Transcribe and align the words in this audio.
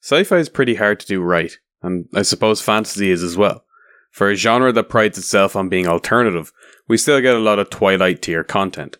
Sci 0.00 0.24
fi 0.24 0.36
is 0.36 0.48
pretty 0.48 0.76
hard 0.76 1.00
to 1.00 1.06
do 1.06 1.20
right, 1.20 1.58
and 1.82 2.08
I 2.14 2.22
suppose 2.22 2.62
fantasy 2.62 3.10
is 3.10 3.22
as 3.22 3.36
well. 3.36 3.64
For 4.10 4.30
a 4.30 4.34
genre 4.34 4.72
that 4.72 4.88
prides 4.88 5.18
itself 5.18 5.54
on 5.54 5.68
being 5.68 5.86
alternative, 5.86 6.52
we 6.88 6.96
still 6.96 7.20
get 7.20 7.36
a 7.36 7.40
lot 7.40 7.58
of 7.58 7.70
Twilight 7.70 8.22
tier 8.22 8.42
content. 8.42 8.96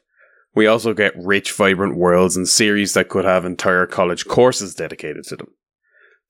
We 0.55 0.67
also 0.67 0.95
get 0.95 1.17
rich, 1.17 1.53
vibrant 1.53 1.97
worlds 1.97 2.37
and 2.37 2.49
series 2.49 2.95
that 2.95 3.09
could 3.09 3.25
have 3.25 3.45
entire 3.45 3.87
college 3.87 4.27
courses 4.27 4.75
dedicated 4.75 5.25
to 5.25 5.37
them. 5.37 5.55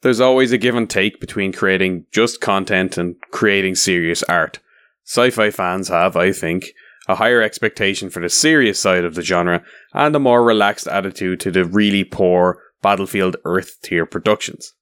There's 0.02 0.20
always 0.20 0.52
a 0.52 0.58
give 0.58 0.74
and 0.74 0.88
take 0.88 1.20
between 1.20 1.52
creating 1.52 2.06
just 2.10 2.40
content 2.40 2.96
and 2.96 3.16
creating 3.30 3.74
serious 3.74 4.22
art. 4.24 4.58
Sci 5.04 5.30
fi 5.30 5.50
fans 5.50 5.88
have, 5.88 6.16
I 6.16 6.32
think, 6.32 6.72
a 7.08 7.16
higher 7.16 7.42
expectation 7.42 8.08
for 8.08 8.20
the 8.20 8.28
serious 8.28 8.78
side 8.78 9.04
of 9.04 9.14
the 9.14 9.22
genre 9.22 9.62
and 9.92 10.14
a 10.14 10.20
more 10.20 10.44
relaxed 10.44 10.86
attitude 10.86 11.40
to 11.40 11.50
the 11.50 11.64
really 11.64 12.04
poor 12.04 12.62
Battlefield 12.82 13.36
Earth 13.44 13.78
tier 13.82 14.06
productions. 14.06 14.74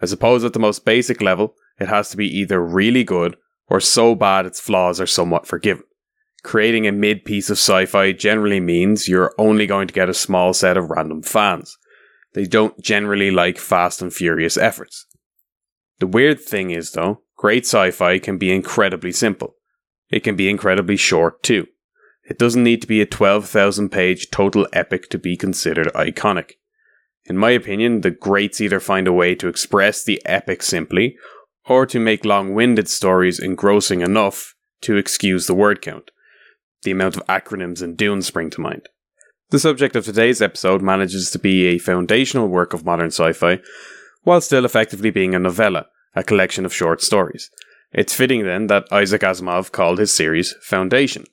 I 0.00 0.06
suppose 0.06 0.44
at 0.44 0.52
the 0.52 0.58
most 0.58 0.84
basic 0.84 1.20
level, 1.20 1.54
it 1.78 1.88
has 1.88 2.10
to 2.10 2.16
be 2.16 2.26
either 2.26 2.62
really 2.64 3.04
good 3.04 3.36
or 3.68 3.80
so 3.80 4.14
bad 4.14 4.46
its 4.46 4.60
flaws 4.60 5.00
are 5.00 5.06
somewhat 5.06 5.46
forgiven. 5.46 5.84
Creating 6.42 6.86
a 6.86 6.92
mid 6.92 7.24
piece 7.24 7.50
of 7.50 7.58
sci 7.58 7.86
fi 7.86 8.12
generally 8.12 8.60
means 8.60 9.08
you're 9.08 9.34
only 9.38 9.66
going 9.66 9.86
to 9.88 9.94
get 9.94 10.08
a 10.08 10.14
small 10.14 10.52
set 10.52 10.76
of 10.76 10.90
random 10.90 11.22
fans. 11.22 11.76
They 12.32 12.44
don't 12.44 12.80
generally 12.80 13.30
like 13.30 13.58
fast 13.58 14.00
and 14.00 14.12
furious 14.12 14.56
efforts. 14.56 15.06
The 15.98 16.06
weird 16.06 16.40
thing 16.40 16.70
is, 16.70 16.92
though, 16.92 17.22
great 17.36 17.64
sci 17.64 17.90
fi 17.90 18.18
can 18.18 18.38
be 18.38 18.52
incredibly 18.52 19.12
simple. 19.12 19.56
It 20.08 20.20
can 20.20 20.34
be 20.34 20.48
incredibly 20.48 20.96
short, 20.96 21.42
too. 21.42 21.66
It 22.24 22.38
doesn't 22.38 22.64
need 22.64 22.80
to 22.82 22.86
be 22.88 23.00
a 23.00 23.06
12,000 23.06 23.90
page 23.90 24.30
total 24.30 24.66
epic 24.72 25.10
to 25.10 25.18
be 25.18 25.36
considered 25.36 25.88
iconic. 25.94 26.52
In 27.30 27.38
my 27.38 27.50
opinion, 27.50 28.00
the 28.00 28.10
greats 28.10 28.60
either 28.60 28.80
find 28.80 29.06
a 29.06 29.12
way 29.12 29.36
to 29.36 29.46
express 29.46 30.02
the 30.02 30.20
epic 30.26 30.64
simply, 30.64 31.16
or 31.64 31.86
to 31.86 32.00
make 32.00 32.24
long 32.24 32.54
winded 32.54 32.88
stories 32.88 33.38
engrossing 33.38 34.00
enough 34.00 34.56
to 34.80 34.96
excuse 34.96 35.46
the 35.46 35.54
word 35.54 35.80
count. 35.80 36.10
The 36.82 36.90
amount 36.90 37.16
of 37.16 37.24
acronyms 37.28 37.82
and 37.82 37.96
Dune 37.96 38.22
spring 38.22 38.50
to 38.50 38.60
mind. 38.60 38.88
The 39.50 39.60
subject 39.60 39.94
of 39.94 40.04
today's 40.04 40.42
episode 40.42 40.82
manages 40.82 41.30
to 41.30 41.38
be 41.38 41.66
a 41.66 41.78
foundational 41.78 42.48
work 42.48 42.74
of 42.74 42.84
modern 42.84 43.12
sci 43.12 43.32
fi, 43.32 43.60
while 44.24 44.40
still 44.40 44.64
effectively 44.64 45.10
being 45.10 45.32
a 45.32 45.38
novella, 45.38 45.86
a 46.16 46.24
collection 46.24 46.66
of 46.66 46.74
short 46.74 47.00
stories. 47.00 47.48
It's 47.92 48.12
fitting 48.12 48.44
then 48.44 48.66
that 48.66 48.92
Isaac 48.92 49.22
Asimov 49.22 49.70
called 49.70 50.00
his 50.00 50.12
series 50.12 50.56
Foundation. 50.62 51.26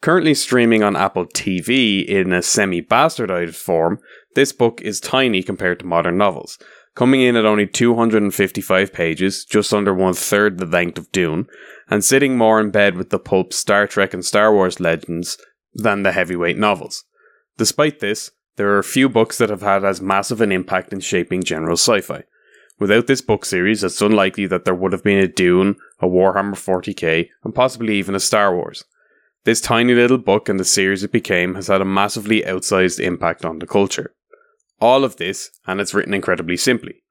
Currently 0.00 0.34
streaming 0.34 0.82
on 0.82 0.96
Apple 0.96 1.26
TV 1.26 2.04
in 2.04 2.32
a 2.32 2.42
semi 2.42 2.82
bastardized 2.82 3.54
form, 3.54 4.00
this 4.34 4.52
book 4.52 4.80
is 4.80 5.00
tiny 5.00 5.42
compared 5.42 5.80
to 5.80 5.86
modern 5.86 6.16
novels, 6.16 6.58
coming 6.94 7.20
in 7.20 7.36
at 7.36 7.44
only 7.44 7.66
255 7.66 8.92
pages, 8.92 9.44
just 9.44 9.72
under 9.72 9.94
one 9.94 10.14
third 10.14 10.58
the 10.58 10.66
length 10.66 10.98
of 10.98 11.10
Dune, 11.12 11.46
and 11.88 12.04
sitting 12.04 12.36
more 12.36 12.60
in 12.60 12.70
bed 12.70 12.96
with 12.96 13.10
the 13.10 13.18
pulp 13.18 13.52
Star 13.52 13.86
Trek 13.86 14.14
and 14.14 14.24
Star 14.24 14.52
Wars 14.52 14.80
legends 14.80 15.38
than 15.74 16.02
the 16.02 16.12
heavyweight 16.12 16.58
novels. 16.58 17.04
Despite 17.56 18.00
this, 18.00 18.30
there 18.56 18.68
are 18.70 18.78
a 18.78 18.84
few 18.84 19.08
books 19.08 19.38
that 19.38 19.50
have 19.50 19.62
had 19.62 19.84
as 19.84 20.00
massive 20.00 20.40
an 20.40 20.52
impact 20.52 20.92
in 20.92 21.00
shaping 21.00 21.42
general 21.42 21.76
sci 21.76 22.00
fi. 22.00 22.24
Without 22.78 23.06
this 23.06 23.20
book 23.20 23.44
series, 23.44 23.84
it's 23.84 24.02
unlikely 24.02 24.46
that 24.46 24.64
there 24.64 24.74
would 24.74 24.92
have 24.92 25.04
been 25.04 25.18
a 25.18 25.28
Dune, 25.28 25.76
a 26.00 26.06
Warhammer 26.06 26.54
40k, 26.54 27.28
and 27.44 27.54
possibly 27.54 27.96
even 27.96 28.14
a 28.14 28.20
Star 28.20 28.54
Wars. 28.54 28.84
This 29.44 29.60
tiny 29.60 29.94
little 29.94 30.18
book 30.18 30.48
and 30.48 30.58
the 30.58 30.64
series 30.64 31.02
it 31.02 31.12
became 31.12 31.54
has 31.54 31.66
had 31.66 31.80
a 31.80 31.84
massively 31.84 32.42
outsized 32.42 33.00
impact 33.00 33.44
on 33.44 33.58
the 33.58 33.66
culture. 33.66 34.14
All 34.82 35.04
of 35.04 35.14
this, 35.14 35.52
and 35.64 35.80
it's 35.80 35.94
written 35.94 36.12
incredibly 36.12 36.56
simply. 36.56 37.04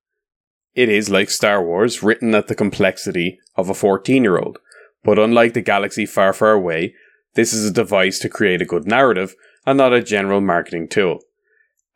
It 0.75 0.89
is, 0.89 1.09
like 1.09 1.29
Star 1.29 1.63
Wars, 1.63 2.03
written 2.03 2.35
at 2.35 2.47
the 2.47 2.53
complexity 2.53 3.39
of 3.55 3.69
a 3.69 3.73
14 3.73 4.23
year 4.23 4.37
old, 4.37 4.59
but 5.05 5.17
unlike 5.17 5.53
the 5.53 5.61
galaxy 5.61 6.05
far, 6.05 6.33
far 6.33 6.51
away, 6.51 6.93
this 7.35 7.53
is 7.53 7.63
a 7.63 7.73
device 7.73 8.19
to 8.19 8.29
create 8.29 8.61
a 8.61 8.65
good 8.65 8.85
narrative 8.85 9.35
and 9.65 9.77
not 9.77 9.93
a 9.93 10.03
general 10.03 10.41
marketing 10.41 10.89
tool. 10.89 11.21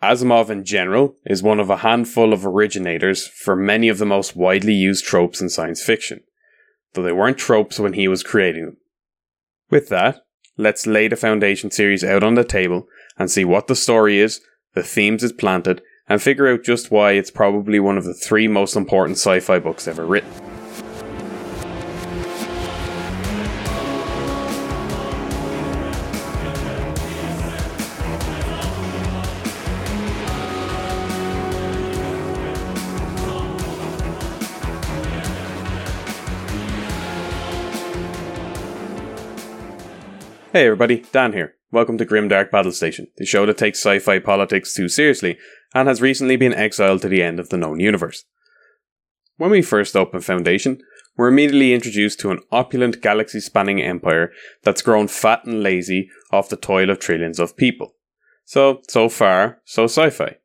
Asimov 0.01 0.49
in 0.49 0.63
general 0.63 1.17
is 1.25 1.43
one 1.43 1.59
of 1.59 1.69
a 1.69 1.77
handful 1.77 2.31
of 2.31 2.45
originators 2.45 3.27
for 3.27 3.53
many 3.53 3.89
of 3.89 3.97
the 3.97 4.05
most 4.05 4.33
widely 4.33 4.73
used 4.73 5.03
tropes 5.03 5.41
in 5.41 5.49
science 5.49 5.83
fiction, 5.83 6.21
though 6.93 7.03
they 7.03 7.11
weren't 7.11 7.37
tropes 7.37 7.81
when 7.81 7.93
he 7.93 8.07
was 8.07 8.23
creating 8.23 8.63
them. 8.63 8.77
With 9.69 9.89
that, 9.89 10.21
let's 10.55 10.87
lay 10.87 11.09
the 11.09 11.17
Foundation 11.17 11.69
series 11.69 12.01
out 12.01 12.23
on 12.23 12.35
the 12.35 12.45
table 12.45 12.87
and 13.17 13.29
see 13.29 13.43
what 13.43 13.67
the 13.67 13.75
story 13.75 14.19
is 14.19 14.39
the 14.75 14.83
themes 14.83 15.23
it's 15.23 15.33
planted, 15.33 15.81
and 16.07 16.21
figure 16.21 16.47
out 16.47 16.63
just 16.63 16.91
why 16.91 17.13
it's 17.13 17.31
probably 17.31 17.79
one 17.79 17.97
of 17.97 18.03
the 18.03 18.13
three 18.13 18.47
most 18.47 18.75
important 18.75 19.17
sci 19.17 19.39
fi 19.39 19.57
books 19.57 19.87
ever 19.87 20.05
written. 20.05 20.31
Hey 40.51 40.67
everybody, 40.67 41.03
Dan 41.11 41.33
here. 41.33 41.54
Welcome 41.71 41.97
to 41.97 42.05
Grimdark 42.05 42.51
Battlestation, 42.51 43.07
the 43.17 43.25
show 43.25 43.47
that 43.47 43.57
takes 43.57 43.79
sci 43.79 43.97
fi 43.97 44.19
politics 44.19 44.75
too 44.75 44.87
seriously 44.87 45.39
and 45.73 45.87
has 45.87 45.99
recently 45.99 46.35
been 46.35 46.53
exiled 46.53 47.01
to 47.01 47.07
the 47.07 47.23
end 47.23 47.39
of 47.39 47.49
the 47.49 47.57
known 47.57 47.79
universe. 47.79 48.23
When 49.37 49.49
we 49.49 49.63
first 49.63 49.95
open 49.95 50.21
Foundation, 50.21 50.79
we're 51.17 51.29
immediately 51.29 51.73
introduced 51.73 52.19
to 52.19 52.29
an 52.29 52.41
opulent 52.51 53.01
galaxy 53.01 53.39
spanning 53.39 53.81
empire 53.81 54.31
that's 54.61 54.83
grown 54.83 55.07
fat 55.07 55.43
and 55.45 55.63
lazy 55.63 56.07
off 56.31 56.49
the 56.49 56.55
toil 56.55 56.91
of 56.91 56.99
trillions 56.99 57.39
of 57.39 57.57
people. 57.57 57.95
So, 58.45 58.83
so 58.87 59.09
far, 59.09 59.59
so 59.65 59.85
sci 59.85 60.11
fi. 60.11 60.35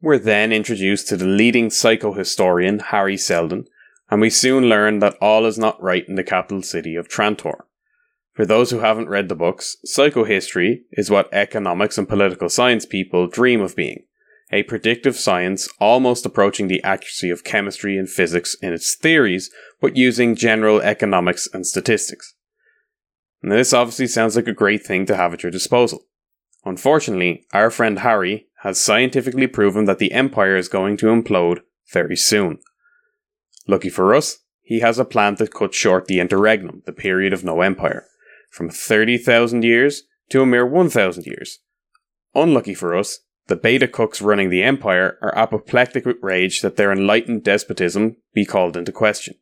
We're 0.00 0.18
then 0.18 0.52
introduced 0.52 1.06
to 1.08 1.18
the 1.18 1.26
leading 1.26 1.68
psychohistorian, 1.68 2.80
Hari 2.80 3.18
Seldon, 3.18 3.66
and 4.10 4.22
we 4.22 4.30
soon 4.30 4.70
learn 4.70 5.00
that 5.00 5.18
all 5.20 5.44
is 5.44 5.58
not 5.58 5.80
right 5.82 6.08
in 6.08 6.14
the 6.14 6.24
capital 6.24 6.62
city 6.62 6.96
of 6.96 7.08
Trantor. 7.08 7.64
For 8.34 8.44
those 8.44 8.70
who 8.70 8.80
haven't 8.80 9.08
read 9.08 9.28
the 9.28 9.36
books, 9.36 9.76
psychohistory 9.86 10.82
is 10.92 11.08
what 11.08 11.32
economics 11.32 11.96
and 11.96 12.08
political 12.08 12.48
science 12.48 12.84
people 12.84 13.28
dream 13.28 13.60
of 13.60 13.76
being 13.76 14.04
a 14.52 14.62
predictive 14.64 15.16
science 15.16 15.68
almost 15.80 16.26
approaching 16.26 16.68
the 16.68 16.82
accuracy 16.84 17.30
of 17.30 17.44
chemistry 17.44 17.96
and 17.96 18.08
physics 18.08 18.54
in 18.62 18.72
its 18.72 18.94
theories, 18.94 19.50
but 19.80 19.96
using 19.96 20.36
general 20.36 20.80
economics 20.80 21.48
and 21.52 21.66
statistics. 21.66 22.34
Now, 23.42 23.56
this 23.56 23.72
obviously 23.72 24.06
sounds 24.06 24.36
like 24.36 24.46
a 24.46 24.52
great 24.52 24.86
thing 24.86 25.06
to 25.06 25.16
have 25.16 25.32
at 25.34 25.42
your 25.42 25.50
disposal. 25.50 26.06
Unfortunately, 26.64 27.46
our 27.52 27.70
friend 27.70 28.00
Hari 28.00 28.46
has 28.58 28.80
scientifically 28.80 29.46
proven 29.46 29.86
that 29.86 29.98
the 29.98 30.12
Empire 30.12 30.56
is 30.56 30.68
going 30.68 30.96
to 30.98 31.06
implode 31.06 31.60
very 31.92 32.16
soon. 32.16 32.58
Lucky 33.66 33.90
for 33.90 34.14
us, 34.14 34.38
he 34.62 34.80
has 34.80 34.98
a 34.98 35.04
plan 35.04 35.36
to 35.36 35.46
cut 35.46 35.74
short 35.74 36.06
the 36.06 36.20
interregnum, 36.20 36.82
the 36.86 36.92
period 36.92 37.32
of 37.32 37.44
no 37.44 37.60
empire 37.60 38.06
from 38.54 38.70
30,000 38.70 39.64
years 39.64 40.04
to 40.30 40.40
a 40.40 40.46
mere 40.46 40.64
1,000 40.64 41.26
years. 41.26 41.58
Unlucky 42.36 42.72
for 42.72 42.94
us, 42.94 43.18
the 43.48 43.56
beta 43.56 43.88
cooks 43.88 44.22
running 44.22 44.48
the 44.48 44.62
empire 44.62 45.18
are 45.20 45.36
apoplectic 45.36 46.06
with 46.06 46.22
rage 46.22 46.62
that 46.62 46.76
their 46.76 46.92
enlightened 46.92 47.42
despotism 47.42 48.16
be 48.32 48.44
called 48.44 48.76
into 48.76 48.92
question. 48.92 49.34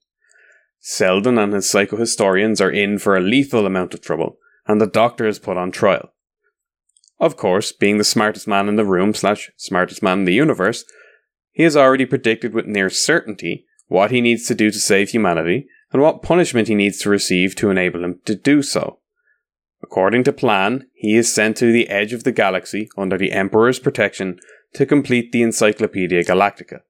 Seldon 0.80 1.36
and 1.36 1.52
his 1.52 1.66
psychohistorians 1.66 2.64
are 2.64 2.70
in 2.70 2.98
for 2.98 3.14
a 3.14 3.20
lethal 3.20 3.66
amount 3.66 3.92
of 3.92 4.00
trouble, 4.00 4.38
and 4.66 4.80
the 4.80 4.86
doctor 4.86 5.26
is 5.26 5.38
put 5.38 5.58
on 5.58 5.70
trial. 5.70 6.14
Of 7.20 7.36
course, 7.36 7.70
being 7.70 7.98
the 7.98 8.04
smartest 8.04 8.48
man 8.48 8.66
in 8.66 8.76
the 8.76 8.84
room 8.84 9.12
slash 9.12 9.50
smartest 9.56 10.02
man 10.02 10.20
in 10.20 10.24
the 10.24 10.32
universe, 10.32 10.84
he 11.52 11.64
has 11.64 11.76
already 11.76 12.06
predicted 12.06 12.54
with 12.54 12.64
near 12.64 12.88
certainty 12.88 13.66
what 13.88 14.10
he 14.10 14.22
needs 14.22 14.46
to 14.46 14.54
do 14.54 14.70
to 14.70 14.78
save 14.78 15.10
humanity 15.10 15.68
and 15.92 16.00
what 16.00 16.22
punishment 16.22 16.66
he 16.66 16.74
needs 16.74 16.98
to 17.00 17.10
receive 17.10 17.54
to 17.56 17.70
enable 17.70 18.02
him 18.02 18.20
to 18.24 18.34
do 18.34 18.62
so. 18.62 18.98
According 19.82 20.24
to 20.24 20.32
plan, 20.32 20.86
he 20.94 21.16
is 21.16 21.32
sent 21.32 21.56
to 21.58 21.72
the 21.72 21.88
edge 21.88 22.12
of 22.12 22.24
the 22.24 22.32
galaxy 22.32 22.88
under 22.96 23.18
the 23.18 23.32
Emperor's 23.32 23.78
protection 23.78 24.38
to 24.74 24.86
complete 24.86 25.32
the 25.32 25.42
Encyclopedia 25.42 26.24
Galactica, 26.24 26.80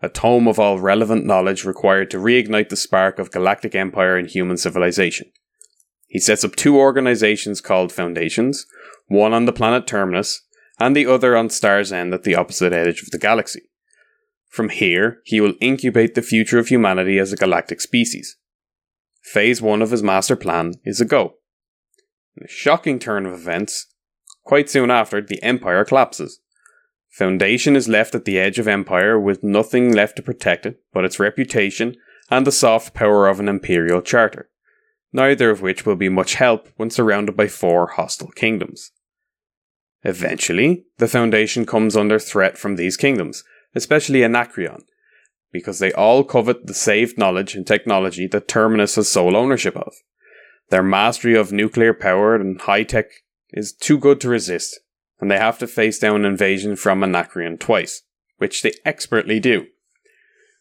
a 0.00 0.08
tome 0.08 0.46
of 0.46 0.58
all 0.58 0.78
relevant 0.78 1.26
knowledge 1.26 1.64
required 1.64 2.10
to 2.10 2.18
reignite 2.18 2.68
the 2.68 2.76
spark 2.76 3.18
of 3.18 3.32
galactic 3.32 3.74
empire 3.74 4.16
and 4.16 4.30
human 4.30 4.56
civilization. 4.56 5.30
He 6.06 6.20
sets 6.20 6.44
up 6.44 6.56
two 6.56 6.78
organizations 6.78 7.60
called 7.60 7.92
Foundations, 7.92 8.66
one 9.08 9.34
on 9.34 9.44
the 9.44 9.52
planet 9.52 9.86
Terminus, 9.86 10.42
and 10.78 10.94
the 10.94 11.06
other 11.06 11.36
on 11.36 11.50
Star's 11.50 11.92
End 11.92 12.14
at 12.14 12.22
the 12.22 12.34
opposite 12.34 12.72
edge 12.72 13.02
of 13.02 13.10
the 13.10 13.18
galaxy. 13.18 13.68
From 14.48 14.70
here, 14.70 15.20
he 15.24 15.40
will 15.40 15.54
incubate 15.60 16.14
the 16.14 16.22
future 16.22 16.58
of 16.58 16.68
humanity 16.68 17.18
as 17.18 17.32
a 17.32 17.36
galactic 17.36 17.80
species. 17.80 18.36
Phase 19.20 19.60
1 19.60 19.82
of 19.82 19.90
his 19.90 20.02
master 20.02 20.36
plan 20.36 20.74
is 20.84 21.00
a 21.00 21.04
go. 21.04 21.34
In 22.38 22.44
a 22.44 22.48
shocking 22.48 23.00
turn 23.00 23.26
of 23.26 23.32
events, 23.32 23.86
quite 24.44 24.70
soon 24.70 24.92
after, 24.92 25.20
the 25.20 25.42
Empire 25.42 25.84
collapses. 25.84 26.38
Foundation 27.10 27.74
is 27.74 27.88
left 27.88 28.14
at 28.14 28.26
the 28.26 28.38
edge 28.38 28.60
of 28.60 28.68
Empire 28.68 29.18
with 29.18 29.42
nothing 29.42 29.92
left 29.92 30.14
to 30.16 30.22
protect 30.22 30.64
it 30.64 30.80
but 30.92 31.04
its 31.04 31.18
reputation 31.18 31.96
and 32.30 32.46
the 32.46 32.52
soft 32.52 32.94
power 32.94 33.26
of 33.26 33.40
an 33.40 33.48
imperial 33.48 34.00
charter, 34.00 34.50
neither 35.12 35.50
of 35.50 35.62
which 35.62 35.84
will 35.84 35.96
be 35.96 36.08
much 36.08 36.34
help 36.34 36.68
when 36.76 36.90
surrounded 36.90 37.36
by 37.36 37.48
four 37.48 37.88
hostile 37.88 38.30
kingdoms. 38.30 38.92
Eventually, 40.04 40.84
the 40.98 41.08
Foundation 41.08 41.66
comes 41.66 41.96
under 41.96 42.20
threat 42.20 42.56
from 42.56 42.76
these 42.76 42.96
kingdoms, 42.96 43.42
especially 43.74 44.22
Anacreon, 44.22 44.84
because 45.50 45.80
they 45.80 45.90
all 45.92 46.22
covet 46.22 46.68
the 46.68 46.74
saved 46.74 47.18
knowledge 47.18 47.56
and 47.56 47.66
technology 47.66 48.28
that 48.28 48.46
Terminus 48.46 48.94
has 48.94 49.10
sole 49.10 49.36
ownership 49.36 49.76
of. 49.76 49.92
Their 50.70 50.82
mastery 50.82 51.34
of 51.34 51.52
nuclear 51.52 51.94
power 51.94 52.34
and 52.34 52.60
high 52.60 52.82
tech 52.82 53.06
is 53.50 53.72
too 53.72 53.98
good 53.98 54.20
to 54.20 54.28
resist, 54.28 54.80
and 55.20 55.30
they 55.30 55.38
have 55.38 55.58
to 55.58 55.66
face 55.66 55.98
down 55.98 56.24
invasion 56.24 56.76
from 56.76 57.02
Anacreon 57.02 57.58
twice, 57.58 58.02
which 58.36 58.62
they 58.62 58.72
expertly 58.84 59.40
do. 59.40 59.66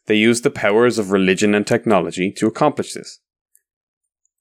They 0.06 0.16
use 0.16 0.42
the 0.42 0.50
powers 0.50 0.98
of 0.98 1.12
religion 1.12 1.54
and 1.54 1.68
technology 1.68 2.32
to 2.38 2.48
accomplish 2.48 2.94
this. 2.94 3.20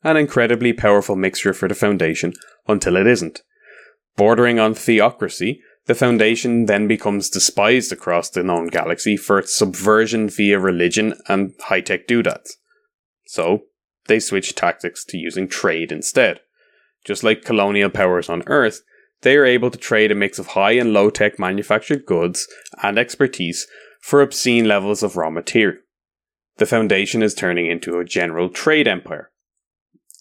An 0.05 0.17
incredibly 0.17 0.73
powerful 0.73 1.17
mixture 1.17 1.53
for 1.53 1.67
the 1.69 1.75
Foundation 1.75 2.33
until 2.69 2.97
it 2.97 3.09
isn't. 3.09 3.43
Bordering 4.17 4.61
on 4.61 4.75
theocracy, 4.75 5.61
the 5.87 5.95
Foundation 5.95 6.67
then 6.67 6.87
becomes 6.87 7.29
despised 7.29 7.93
across 7.93 8.31
the 8.31 8.45
known 8.45 8.69
galaxy 8.69 9.17
for 9.17 9.39
its 9.39 9.57
subversion 9.57 10.29
via 10.29 10.59
religion 10.59 11.15
and 11.29 11.55
high 11.65 11.81
tech 11.81 12.07
doodads. 12.07 12.57
So, 13.27 13.65
they 14.09 14.21
switch 14.21 14.55
tactics 14.55 15.05
to 15.07 15.19
using 15.19 15.49
trade 15.49 15.93
instead. 15.93 16.41
Just 17.05 17.23
like 17.23 17.45
colonial 17.45 17.91
powers 17.91 18.29
on 18.29 18.43
Earth, 18.47 18.83
they 19.23 19.37
are 19.37 19.45
able 19.45 19.71
to 19.71 19.79
trade 19.79 20.13
a 20.13 20.15
mix 20.15 20.39
of 20.39 20.49
high 20.49 20.73
and 20.73 20.93
low 20.93 21.11
tech 21.11 21.39
manufactured 21.39 22.05
goods 22.07 22.47
and 22.83 22.99
expertise 22.99 23.67
for 24.01 24.21
obscene 24.21 24.67
levels 24.67 25.03
of 25.03 25.17
raw 25.17 25.31
material. 25.31 25.81
The 26.59 26.67
Foundation 26.67 27.23
is 27.23 27.35
turning 27.35 27.67
into 27.67 27.99
a 27.99 28.05
general 28.05 28.49
trade 28.49 28.89
empire. 28.89 29.31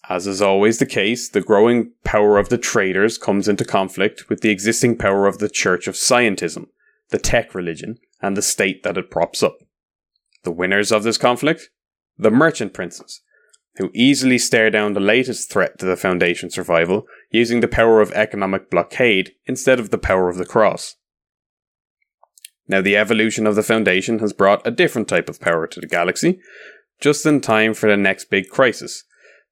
As 0.08 0.26
is 0.26 0.40
always 0.40 0.78
the 0.78 0.86
case, 0.86 1.28
the 1.28 1.40
growing 1.40 1.92
power 2.04 2.38
of 2.38 2.48
the 2.48 2.58
traders 2.58 3.18
comes 3.18 3.48
into 3.48 3.64
conflict 3.64 4.28
with 4.28 4.40
the 4.40 4.50
existing 4.50 4.98
power 4.98 5.26
of 5.26 5.38
the 5.38 5.48
Church 5.48 5.88
of 5.88 5.94
Scientism, 5.94 6.66
the 7.10 7.18
tech 7.18 7.54
religion, 7.54 7.98
and 8.22 8.36
the 8.36 8.42
state 8.42 8.82
that 8.82 8.96
it 8.96 9.10
props 9.10 9.42
up. 9.42 9.58
The 10.44 10.52
winners 10.52 10.92
of 10.92 11.02
this 11.02 11.18
conflict? 11.18 11.70
The 12.16 12.30
merchant 12.30 12.72
princes, 12.72 13.20
who 13.78 13.90
easily 13.94 14.38
stare 14.38 14.70
down 14.70 14.94
the 14.94 15.00
latest 15.00 15.50
threat 15.50 15.78
to 15.78 15.86
the 15.86 15.96
Foundation's 15.96 16.54
survival 16.54 17.06
using 17.30 17.60
the 17.60 17.68
power 17.68 18.00
of 18.00 18.12
economic 18.12 18.70
blockade 18.70 19.32
instead 19.46 19.78
of 19.78 19.90
the 19.90 19.98
power 19.98 20.28
of 20.28 20.38
the 20.38 20.46
cross. 20.46 20.96
Now, 22.68 22.80
the 22.80 22.96
evolution 22.96 23.46
of 23.46 23.54
the 23.54 23.62
Foundation 23.62 24.18
has 24.18 24.32
brought 24.32 24.66
a 24.66 24.70
different 24.70 25.08
type 25.08 25.28
of 25.28 25.40
power 25.40 25.66
to 25.66 25.80
the 25.80 25.86
galaxy, 25.86 26.40
just 27.00 27.24
in 27.26 27.40
time 27.40 27.74
for 27.74 27.88
the 27.88 27.96
next 27.96 28.30
big 28.30 28.48
crisis 28.48 29.04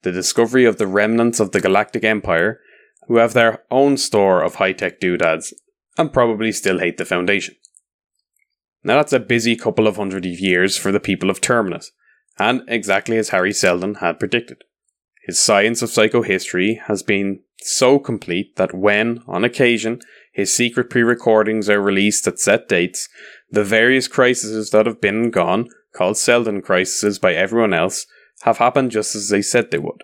the 0.03 0.13
discovery 0.13 0.67
of 0.67 0.77
the 0.77 0.87
remnants 0.87 1.41
of 1.41 1.53
the 1.53 1.61
Galactic 1.61 2.05
Empire, 2.05 2.61
who 3.09 3.17
have 3.17 3.33
their 3.33 3.65
own 3.71 3.97
store 3.97 4.43
of 4.43 4.57
high 4.57 4.73
tech 4.73 5.01
doodads 5.01 5.55
and 5.97 6.13
probably 6.13 6.53
still 6.53 6.79
hate 6.79 6.99
the 6.99 7.05
Foundation. 7.05 7.57
Now, 8.83 8.97
that's 8.97 9.15
a 9.15 9.21
busy 9.21 9.57
couple 9.57 9.87
of 9.87 9.97
hundred 9.97 10.27
years 10.27 10.77
for 10.77 10.93
the 10.93 11.01
people 11.01 11.31
of 11.31 11.41
Terminus, 11.41 11.91
and 12.39 12.63
exactly 12.69 13.17
as 13.17 13.31
Hari 13.31 13.53
Seldon 13.53 13.97
had 13.97 14.19
predicted. 14.19 14.65
His 15.27 15.41
science 15.41 15.81
of 15.81 15.91
psychohistory 15.91 16.83
has 16.87 17.03
been 17.03 17.41
so 17.63 17.99
complete 17.99 18.57
that 18.57 18.75
when, 18.75 19.23
on 19.27 19.45
occasion, 19.45 20.01
his 20.33 20.53
secret 20.53 20.91
pre 20.91 21.03
recordings 21.03 21.71
are 21.71 21.81
released 21.81 22.27
at 22.27 22.39
set 22.39 22.69
dates, 22.69 23.09
the 23.51 23.65
various 23.65 24.09
crises 24.09 24.71
that 24.71 24.87
have 24.87 25.01
been 25.01 25.17
and 25.17 25.33
gone, 25.33 25.69
called 25.95 26.19
Seldon 26.19 26.61
crises 26.61 27.19
by 27.19 27.35
everyone 27.35 27.73
else, 27.73 28.07
have 28.43 28.59
happened 28.59 28.91
just 28.91 29.15
as 29.15 29.29
they 29.29 29.41
said 29.41 29.71
they 29.71 29.79
would. 29.79 30.03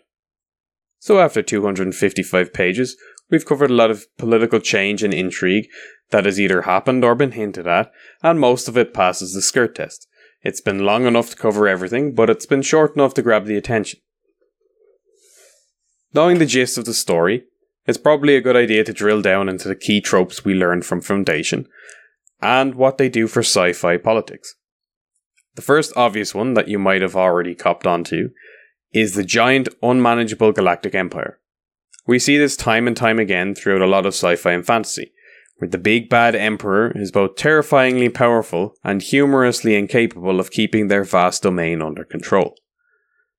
So, 1.00 1.18
after 1.18 1.42
255 1.42 2.52
pages, 2.52 2.96
we've 3.30 3.46
covered 3.46 3.70
a 3.70 3.74
lot 3.74 3.90
of 3.90 4.06
political 4.16 4.60
change 4.60 5.02
and 5.02 5.12
intrigue 5.12 5.66
that 6.10 6.24
has 6.24 6.40
either 6.40 6.62
happened 6.62 7.04
or 7.04 7.14
been 7.14 7.32
hinted 7.32 7.66
at, 7.66 7.90
and 8.22 8.38
most 8.38 8.68
of 8.68 8.78
it 8.78 8.94
passes 8.94 9.34
the 9.34 9.42
skirt 9.42 9.74
test. 9.74 10.06
It's 10.42 10.60
been 10.60 10.84
long 10.84 11.06
enough 11.06 11.30
to 11.30 11.36
cover 11.36 11.68
everything, 11.68 12.14
but 12.14 12.30
it's 12.30 12.46
been 12.46 12.62
short 12.62 12.94
enough 12.94 13.14
to 13.14 13.22
grab 13.22 13.44
the 13.44 13.56
attention. 13.56 14.00
Knowing 16.14 16.38
the 16.38 16.46
gist 16.46 16.78
of 16.78 16.86
the 16.86 16.94
story, 16.94 17.44
it's 17.86 17.98
probably 17.98 18.36
a 18.36 18.40
good 18.40 18.56
idea 18.56 18.84
to 18.84 18.92
drill 18.92 19.22
down 19.22 19.48
into 19.48 19.68
the 19.68 19.76
key 19.76 20.00
tropes 20.00 20.44
we 20.44 20.54
learned 20.54 20.84
from 20.84 21.00
Foundation 21.00 21.66
and 22.40 22.74
what 22.74 22.98
they 22.98 23.08
do 23.08 23.26
for 23.26 23.40
sci 23.40 23.72
fi 23.72 23.96
politics. 23.96 24.54
The 25.56 25.62
first 25.62 25.92
obvious 25.96 26.34
one 26.34 26.54
that 26.54 26.68
you 26.68 26.78
might 26.78 27.02
have 27.02 27.16
already 27.16 27.54
copped 27.54 27.86
onto 27.86 28.30
is 28.92 29.14
the 29.14 29.24
giant, 29.24 29.68
unmanageable 29.82 30.52
galactic 30.52 30.94
empire. 30.94 31.38
We 32.06 32.18
see 32.18 32.38
this 32.38 32.56
time 32.56 32.86
and 32.86 32.96
time 32.96 33.18
again 33.18 33.54
throughout 33.54 33.82
a 33.82 33.86
lot 33.86 34.06
of 34.06 34.14
sci 34.14 34.36
fi 34.36 34.52
and 34.52 34.66
fantasy, 34.66 35.12
where 35.60 35.68
the 35.68 35.78
big 35.78 36.08
bad 36.08 36.34
emperor 36.34 36.90
is 36.94 37.12
both 37.12 37.36
terrifyingly 37.36 38.08
powerful 38.08 38.74
and 38.82 39.02
humorously 39.02 39.76
incapable 39.76 40.40
of 40.40 40.50
keeping 40.50 40.88
their 40.88 41.04
vast 41.04 41.42
domain 41.42 41.82
under 41.82 42.02
control. 42.02 42.54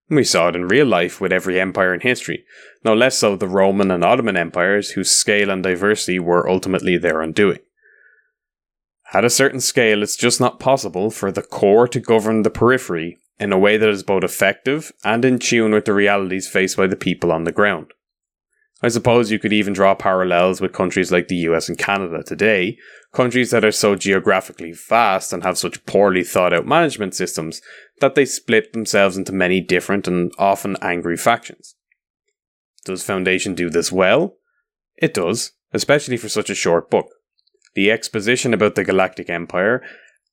We 0.08 0.24
saw 0.24 0.50
it 0.50 0.56
in 0.56 0.68
real 0.68 0.86
life 0.86 1.20
with 1.20 1.32
every 1.32 1.60
empire 1.60 1.94
in 1.94 2.02
history, 2.02 2.44
no 2.84 2.94
less 2.94 3.18
so 3.18 3.36
the 3.36 3.48
Roman 3.48 3.90
and 3.90 4.04
Ottoman 4.04 4.38
empires, 4.38 4.92
whose 4.92 5.10
scale 5.10 5.50
and 5.50 5.64
diversity 5.64 6.20
were 6.20 6.48
ultimately 6.48 6.98
their 6.98 7.22
undoing. 7.22 7.60
At 9.14 9.26
a 9.26 9.30
certain 9.30 9.60
scale, 9.60 10.04
it's 10.04 10.16
just 10.16 10.40
not 10.40 10.60
possible 10.60 11.10
for 11.10 11.32
the 11.32 11.42
core 11.42 11.88
to 11.88 12.00
govern 12.00 12.44
the 12.44 12.50
periphery 12.50 13.18
in 13.40 13.52
a 13.52 13.58
way 13.58 13.78
that 13.78 13.90
is 13.90 14.04
both 14.04 14.24
effective 14.24 14.92
and 15.04 15.26
in 15.26 15.40
tune 15.40 15.72
with 15.72 15.86
the 15.86 15.94
realities 15.94 16.48
faced 16.48 16.78
by 16.78 16.88
the 16.88 16.96
people 16.96 17.32
on 17.32 17.46
the 17.46 17.52
ground. 17.52 17.92
I 18.83 18.88
suppose 18.88 19.31
you 19.31 19.38
could 19.38 19.54
even 19.54 19.74
draw 19.74 19.94
parallels 19.94 20.60
with 20.60 20.74
countries 20.74 21.12
like 21.12 21.28
the 21.28 21.36
US 21.36 21.69
and 21.69 21.78
Canada 21.78 22.24
today, 22.24 22.78
countries 23.13 23.51
that 23.51 23.63
are 23.63 23.72
so 23.72 23.95
geographically 23.95 24.72
vast 24.72 25.31
and 25.31 25.44
have 25.44 25.57
such 25.57 25.86
poorly 25.86 26.24
thought 26.24 26.54
out 26.54 26.66
management 26.66 27.13
systems 27.13 27.62
that 28.00 28.16
they 28.16 28.25
split 28.25 28.74
themselves 28.74 29.18
into 29.18 29.31
many 29.31 29.62
different 29.62 30.07
and 30.07 30.31
often 30.39 30.78
angry 30.81 31.16
factions. 31.16 31.75
Does 32.83 33.04
Foundation 33.04 33.54
do 33.54 33.69
this 33.69 33.92
well? 33.92 34.38
It 34.98 35.13
does, 35.13 35.51
especially 35.74 36.18
for 36.18 36.30
such 36.30 36.50
a 36.50 36.56
short 36.56 36.89
book. 36.89 37.07
The 37.75 37.92
exposition 37.92 38.54
about 38.54 38.74
the 38.74 38.84
Galactic 38.84 39.30
Empire 39.30 39.84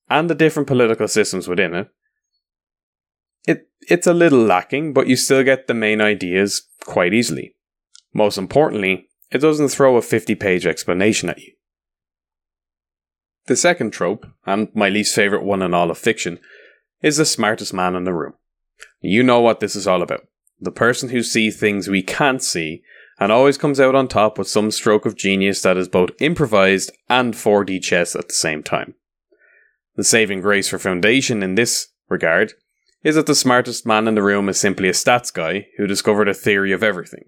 and 0.08 0.30
the 0.30 0.34
different 0.34 0.66
political 0.66 1.06
systems 1.06 1.48
within 1.48 1.74
it. 1.74 1.88
It 3.46 3.68
it's 3.82 4.06
a 4.06 4.14
little 4.14 4.40
lacking, 4.40 4.94
but 4.94 5.06
you 5.06 5.16
still 5.16 5.44
get 5.44 5.66
the 5.66 5.75
main 5.75 6.00
ideas 6.00 6.62
quite 6.84 7.12
easily. 7.12 7.54
Most 8.12 8.38
importantly, 8.38 9.08
it 9.30 9.38
doesn't 9.38 9.68
throw 9.68 9.96
a 9.96 10.02
50 10.02 10.34
page 10.34 10.66
explanation 10.66 11.28
at 11.28 11.38
you. 11.38 11.52
The 13.46 13.56
second 13.56 13.92
trope, 13.92 14.26
and 14.46 14.68
my 14.74 14.88
least 14.88 15.14
favourite 15.14 15.44
one 15.44 15.62
in 15.62 15.72
all 15.72 15.90
of 15.90 15.98
fiction, 15.98 16.38
is 17.02 17.16
the 17.16 17.24
smartest 17.24 17.72
man 17.72 17.94
in 17.94 18.04
the 18.04 18.12
room. 18.12 18.34
You 19.00 19.22
know 19.22 19.40
what 19.40 19.60
this 19.60 19.76
is 19.76 19.86
all 19.86 20.02
about. 20.02 20.26
The 20.60 20.72
person 20.72 21.10
who 21.10 21.22
sees 21.22 21.58
things 21.58 21.88
we 21.88 22.02
can't 22.02 22.42
see 22.42 22.82
and 23.18 23.32
always 23.32 23.58
comes 23.58 23.80
out 23.80 23.94
on 23.94 24.08
top 24.08 24.38
with 24.38 24.48
some 24.48 24.70
stroke 24.70 25.06
of 25.06 25.16
genius 25.16 25.62
that 25.62 25.76
is 25.76 25.88
both 25.88 26.10
improvised 26.20 26.92
and 27.08 27.34
4D 27.34 27.82
chess 27.82 28.14
at 28.14 28.28
the 28.28 28.34
same 28.34 28.62
time. 28.62 28.94
The 29.96 30.04
saving 30.04 30.40
grace 30.40 30.68
for 30.68 30.78
Foundation 30.78 31.42
in 31.42 31.54
this 31.54 31.88
regard 32.08 32.54
is 33.02 33.14
that 33.14 33.26
the 33.26 33.34
smartest 33.34 33.86
man 33.86 34.06
in 34.06 34.14
the 34.14 34.22
room 34.22 34.48
is 34.48 34.60
simply 34.60 34.88
a 34.88 34.92
stats 34.92 35.32
guy 35.32 35.68
who 35.76 35.86
discovered 35.86 36.28
a 36.28 36.34
theory 36.34 36.72
of 36.72 36.82
everything. 36.82 37.24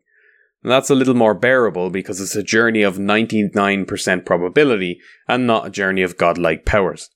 And 0.62 0.70
that's 0.70 0.90
a 0.90 0.94
little 0.94 1.14
more 1.14 1.34
bearable 1.34 1.90
because 1.90 2.20
it's 2.20 2.36
a 2.36 2.42
journey 2.42 2.82
of 2.82 2.98
99% 2.98 4.26
probability 4.26 5.00
and 5.26 5.46
not 5.46 5.66
a 5.66 5.70
journey 5.70 6.02
of 6.02 6.18
godlike 6.18 6.66
powers. 6.66 7.08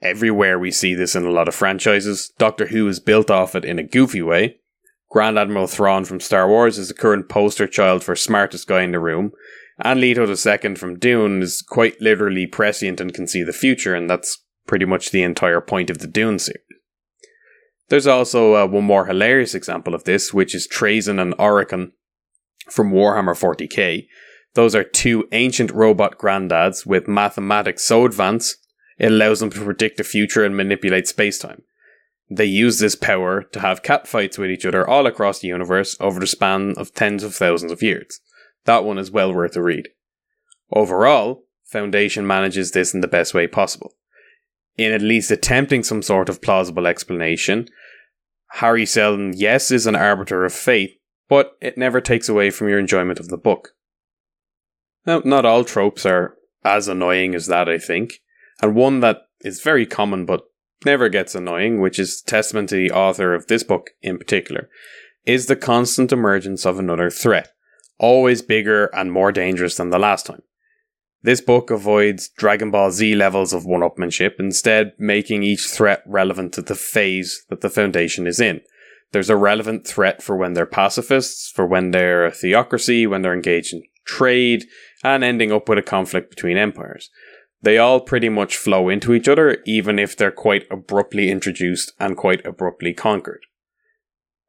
Everywhere 0.00 0.58
we 0.58 0.70
see 0.70 0.94
this 0.94 1.14
in 1.14 1.24
a 1.24 1.30
lot 1.30 1.48
of 1.48 1.54
franchises, 1.54 2.32
Doctor 2.38 2.66
Who 2.66 2.86
is 2.88 3.00
built 3.00 3.30
off 3.30 3.54
it 3.54 3.64
in 3.64 3.78
a 3.78 3.84
goofy 3.84 4.22
way. 4.22 4.58
Grand 5.10 5.38
Admiral 5.38 5.66
Thrawn 5.66 6.04
from 6.04 6.20
Star 6.20 6.48
Wars 6.48 6.78
is 6.78 6.88
the 6.88 6.94
current 6.94 7.28
poster 7.28 7.66
child 7.66 8.02
for 8.02 8.16
smartest 8.16 8.66
guy 8.66 8.82
in 8.82 8.92
the 8.92 8.98
room, 8.98 9.32
and 9.78 10.00
Leto 10.00 10.26
II 10.26 10.74
from 10.76 10.98
Dune 10.98 11.42
is 11.42 11.62
quite 11.62 12.00
literally 12.00 12.46
prescient 12.46 13.00
and 13.00 13.12
can 13.12 13.26
see 13.26 13.42
the 13.42 13.52
future, 13.52 13.94
and 13.94 14.08
that's 14.08 14.42
pretty 14.66 14.86
much 14.86 15.10
the 15.10 15.22
entire 15.22 15.60
point 15.60 15.90
of 15.90 15.98
the 15.98 16.06
Dune 16.06 16.38
series. 16.38 16.62
There's 17.88 18.06
also 18.06 18.54
uh, 18.54 18.66
one 18.66 18.84
more 18.84 19.06
hilarious 19.06 19.54
example 19.54 19.94
of 19.94 20.04
this, 20.04 20.32
which 20.32 20.54
is 20.54 20.66
Trazyn 20.66 21.20
and 21.20 21.34
Orikan 21.34 21.92
from 22.70 22.92
Warhammer 22.92 23.34
40k. 23.38 24.06
Those 24.54 24.74
are 24.74 24.84
two 24.84 25.26
ancient 25.32 25.70
robot 25.70 26.18
granddads 26.18 26.86
with 26.86 27.08
mathematics 27.08 27.84
so 27.84 28.04
advanced 28.04 28.58
it 28.98 29.10
allows 29.10 29.40
them 29.40 29.50
to 29.50 29.64
predict 29.64 29.96
the 29.96 30.04
future 30.04 30.44
and 30.44 30.56
manipulate 30.56 31.06
spacetime. 31.06 31.62
They 32.30 32.44
use 32.44 32.78
this 32.78 32.94
power 32.94 33.42
to 33.42 33.60
have 33.60 33.82
catfights 33.82 34.38
with 34.38 34.50
each 34.50 34.64
other 34.64 34.88
all 34.88 35.06
across 35.06 35.40
the 35.40 35.48
universe 35.48 35.96
over 36.00 36.20
the 36.20 36.26
span 36.26 36.74
of 36.76 36.94
tens 36.94 37.24
of 37.24 37.34
thousands 37.34 37.72
of 37.72 37.82
years. 37.82 38.20
That 38.64 38.84
one 38.84 38.98
is 38.98 39.10
well 39.10 39.34
worth 39.34 39.56
a 39.56 39.62
read. 39.62 39.88
Overall, 40.70 41.44
Foundation 41.64 42.26
manages 42.26 42.70
this 42.72 42.94
in 42.94 43.00
the 43.00 43.08
best 43.08 43.34
way 43.34 43.46
possible. 43.46 43.94
In 44.76 44.92
at 44.92 45.02
least 45.02 45.30
attempting 45.30 45.82
some 45.82 46.02
sort 46.02 46.28
of 46.28 46.42
plausible 46.42 46.86
explanation, 46.86 47.68
Hari 48.52 48.86
Seldon, 48.86 49.32
yes, 49.34 49.70
is 49.70 49.86
an 49.86 49.96
arbiter 49.96 50.44
of 50.44 50.52
fate, 50.52 51.00
but 51.28 51.56
it 51.60 51.78
never 51.78 52.00
takes 52.00 52.28
away 52.28 52.50
from 52.50 52.68
your 52.68 52.78
enjoyment 52.78 53.20
of 53.20 53.28
the 53.28 53.36
book. 53.36 53.70
Now, 55.06 55.22
not 55.24 55.44
all 55.44 55.64
tropes 55.64 56.06
are 56.06 56.36
as 56.64 56.88
annoying 56.88 57.34
as 57.34 57.46
that, 57.46 57.68
I 57.68 57.78
think, 57.78 58.20
and 58.60 58.74
one 58.74 59.00
that 59.00 59.22
is 59.40 59.62
very 59.62 59.86
common 59.86 60.26
but 60.26 60.42
never 60.84 61.08
gets 61.08 61.34
annoying, 61.34 61.80
which 61.80 61.98
is 61.98 62.22
testament 62.22 62.68
to 62.68 62.76
the 62.76 62.90
author 62.90 63.34
of 63.34 63.46
this 63.46 63.62
book 63.62 63.90
in 64.00 64.18
particular, 64.18 64.68
is 65.24 65.46
the 65.46 65.56
constant 65.56 66.12
emergence 66.12 66.64
of 66.64 66.78
another 66.78 67.10
threat, 67.10 67.52
always 67.98 68.42
bigger 68.42 68.86
and 68.86 69.12
more 69.12 69.32
dangerous 69.32 69.76
than 69.76 69.90
the 69.90 69.98
last 69.98 70.26
time. 70.26 70.42
This 71.24 71.40
book 71.40 71.70
avoids 71.70 72.28
Dragon 72.30 72.72
Ball 72.72 72.90
Z 72.90 73.14
levels 73.14 73.52
of 73.52 73.64
one 73.64 73.82
upmanship, 73.82 74.40
instead, 74.40 74.92
making 74.98 75.44
each 75.44 75.66
threat 75.66 76.02
relevant 76.04 76.52
to 76.54 76.62
the 76.62 76.74
phase 76.74 77.44
that 77.48 77.60
the 77.60 77.70
Foundation 77.70 78.26
is 78.26 78.40
in. 78.40 78.60
There's 79.12 79.30
a 79.30 79.36
relevant 79.36 79.86
threat 79.86 80.22
for 80.22 80.36
when 80.36 80.54
they're 80.54 80.66
pacifists, 80.66 81.50
for 81.50 81.66
when 81.66 81.90
they're 81.90 82.26
a 82.26 82.32
theocracy, 82.32 83.06
when 83.06 83.22
they're 83.22 83.34
engaged 83.34 83.74
in 83.74 83.82
trade, 84.04 84.66
and 85.04 85.22
ending 85.22 85.52
up 85.52 85.68
with 85.68 85.78
a 85.78 85.82
conflict 85.82 86.30
between 86.30 86.56
empires. 86.56 87.10
They 87.60 87.78
all 87.78 88.00
pretty 88.00 88.28
much 88.28 88.56
flow 88.56 88.88
into 88.88 89.14
each 89.14 89.28
other, 89.28 89.58
even 89.66 89.98
if 89.98 90.16
they're 90.16 90.32
quite 90.32 90.66
abruptly 90.70 91.30
introduced 91.30 91.92
and 92.00 92.16
quite 92.16 92.44
abruptly 92.44 92.92
conquered. 92.92 93.42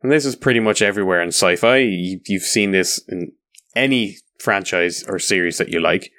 And 0.01 0.12
this 0.12 0.25
is 0.25 0.36
pretty 0.36 0.60
much 0.60 0.82
everywhere 0.82 1.22
in 1.22 1.29
sci 1.29 1.55
fi. 1.58 1.77
You've 1.77 2.43
seen 2.43 2.72
this 2.72 3.00
in 3.08 3.34
any 3.75 4.17
franchise 4.39 5.03
or 5.08 5.20
series 5.20 5.58
that 5.58 5.70
you 5.70 5.79
like 5.79 6.12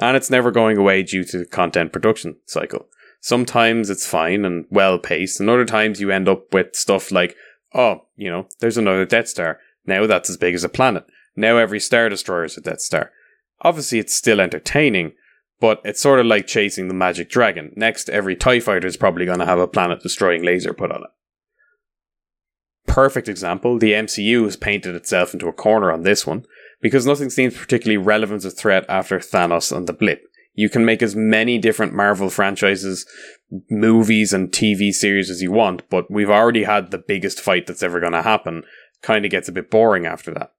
and 0.00 0.16
it's 0.16 0.30
never 0.30 0.50
going 0.50 0.78
away 0.78 1.02
due 1.02 1.24
to 1.24 1.38
the 1.38 1.46
content 1.46 1.92
production 1.92 2.36
cycle. 2.46 2.86
Sometimes 3.20 3.90
it's 3.90 4.06
fine 4.06 4.44
and 4.44 4.64
well 4.70 4.98
paced, 4.98 5.40
and 5.40 5.50
other 5.50 5.66
times 5.66 6.00
you 6.00 6.10
end 6.10 6.28
up 6.28 6.52
with 6.54 6.74
stuff 6.74 7.12
like, 7.12 7.36
oh, 7.74 8.06
you 8.16 8.30
know, 8.30 8.46
there's 8.60 8.78
another 8.78 9.04
Death 9.04 9.28
Star. 9.28 9.58
Now 9.86 10.06
that's 10.06 10.30
as 10.30 10.36
big 10.36 10.54
as 10.54 10.64
a 10.64 10.68
planet. 10.68 11.04
Now 11.36 11.56
every 11.56 11.80
Star 11.80 12.08
Destroyer 12.08 12.44
is 12.44 12.56
a 12.56 12.60
Death 12.60 12.80
Star. 12.80 13.10
Obviously, 13.62 13.98
it's 13.98 14.14
still 14.14 14.40
entertaining, 14.40 15.12
but 15.60 15.80
it's 15.84 16.00
sort 16.00 16.20
of 16.20 16.26
like 16.26 16.46
chasing 16.46 16.88
the 16.88 16.94
magic 16.94 17.28
dragon. 17.28 17.72
Next, 17.76 18.08
every 18.08 18.34
TIE 18.34 18.60
fighter 18.60 18.86
is 18.86 18.96
probably 18.96 19.26
going 19.26 19.38
to 19.38 19.46
have 19.46 19.58
a 19.58 19.68
planet 19.68 20.02
destroying 20.02 20.42
laser 20.42 20.72
put 20.72 20.90
on 20.90 21.02
it. 21.02 21.10
Perfect 22.86 23.28
example, 23.28 23.78
the 23.78 23.92
MCU 23.92 24.44
has 24.44 24.56
painted 24.56 24.94
itself 24.94 25.32
into 25.32 25.48
a 25.48 25.52
corner 25.52 25.92
on 25.92 26.02
this 26.02 26.26
one 26.26 26.44
because 26.80 27.06
nothing 27.06 27.30
seems 27.30 27.56
particularly 27.56 27.98
relevant 27.98 28.44
as 28.44 28.52
a 28.52 28.56
threat 28.56 28.84
after 28.88 29.18
Thanos 29.18 29.74
and 29.74 29.86
the 29.86 29.92
blip. 29.92 30.24
You 30.54 30.68
can 30.68 30.84
make 30.84 31.02
as 31.02 31.16
many 31.16 31.58
different 31.58 31.94
Marvel 31.94 32.28
franchises, 32.28 33.06
movies, 33.70 34.32
and 34.32 34.50
TV 34.50 34.92
series 34.92 35.30
as 35.30 35.42
you 35.42 35.52
want, 35.52 35.88
but 35.88 36.10
we've 36.10 36.30
already 36.30 36.64
had 36.64 36.90
the 36.90 36.98
biggest 36.98 37.40
fight 37.40 37.66
that's 37.66 37.82
ever 37.82 38.00
going 38.00 38.12
to 38.12 38.22
happen. 38.22 38.64
Kind 39.02 39.24
of 39.24 39.30
gets 39.30 39.48
a 39.48 39.52
bit 39.52 39.70
boring 39.70 40.06
after 40.06 40.32
that. 40.34 40.52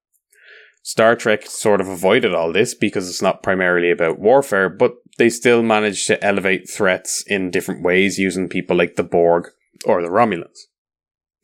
Star 0.83 1.15
Trek 1.15 1.45
sort 1.45 1.79
of 1.79 1.87
avoided 1.87 2.33
all 2.33 2.51
this 2.51 2.73
because 2.73 3.07
it's 3.07 3.21
not 3.21 3.43
primarily 3.43 3.91
about 3.91 4.19
warfare, 4.19 4.69
but 4.69 4.95
they 5.17 5.29
still 5.29 5.61
managed 5.61 6.07
to 6.07 6.23
elevate 6.23 6.69
threats 6.69 7.23
in 7.27 7.51
different 7.51 7.83
ways 7.83 8.17
using 8.17 8.49
people 8.49 8.75
like 8.75 8.95
the 8.95 9.03
Borg 9.03 9.49
or 9.85 10.01
the 10.01 10.07
Romulans. 10.07 10.61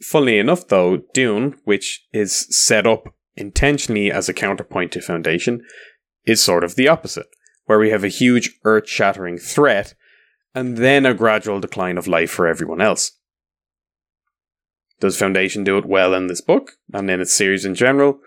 Funnily 0.02 0.40
enough, 0.40 0.68
though, 0.68 1.04
Dune, 1.14 1.60
which 1.66 2.08
is 2.14 2.48
set 2.50 2.88
up 2.88 3.14
intentionally 3.36 4.12
as 4.12 4.28
a 4.28 4.34
counterpoint 4.34 4.92
to 4.94 5.02
Foundation, 5.02 5.62
is 6.26 6.42
sort 6.42 6.64
of 6.64 6.76
the 6.76 6.88
opposite, 6.88 7.28
where 7.68 7.80
we 7.80 7.92
have 7.92 8.04
a 8.04 8.10
huge 8.10 8.58
earth 8.64 8.90
shattering 8.90 9.38
threat 9.38 9.94
and 10.56 10.78
then 10.78 11.06
a 11.06 11.14
gradual 11.14 11.60
decline 11.60 11.98
of 11.98 12.08
life 12.08 12.32
for 12.32 12.48
everyone 12.48 12.82
else. 12.82 13.12
Does 15.00 15.20
Foundation 15.20 15.64
do 15.64 15.78
it 15.78 15.86
well 15.86 16.16
in 16.16 16.28
this 16.28 16.42
book 16.42 16.72
and 16.92 17.10
in 17.12 17.22
its 17.22 17.34
series 17.34 17.66
in 17.66 17.76
general? 17.76 18.20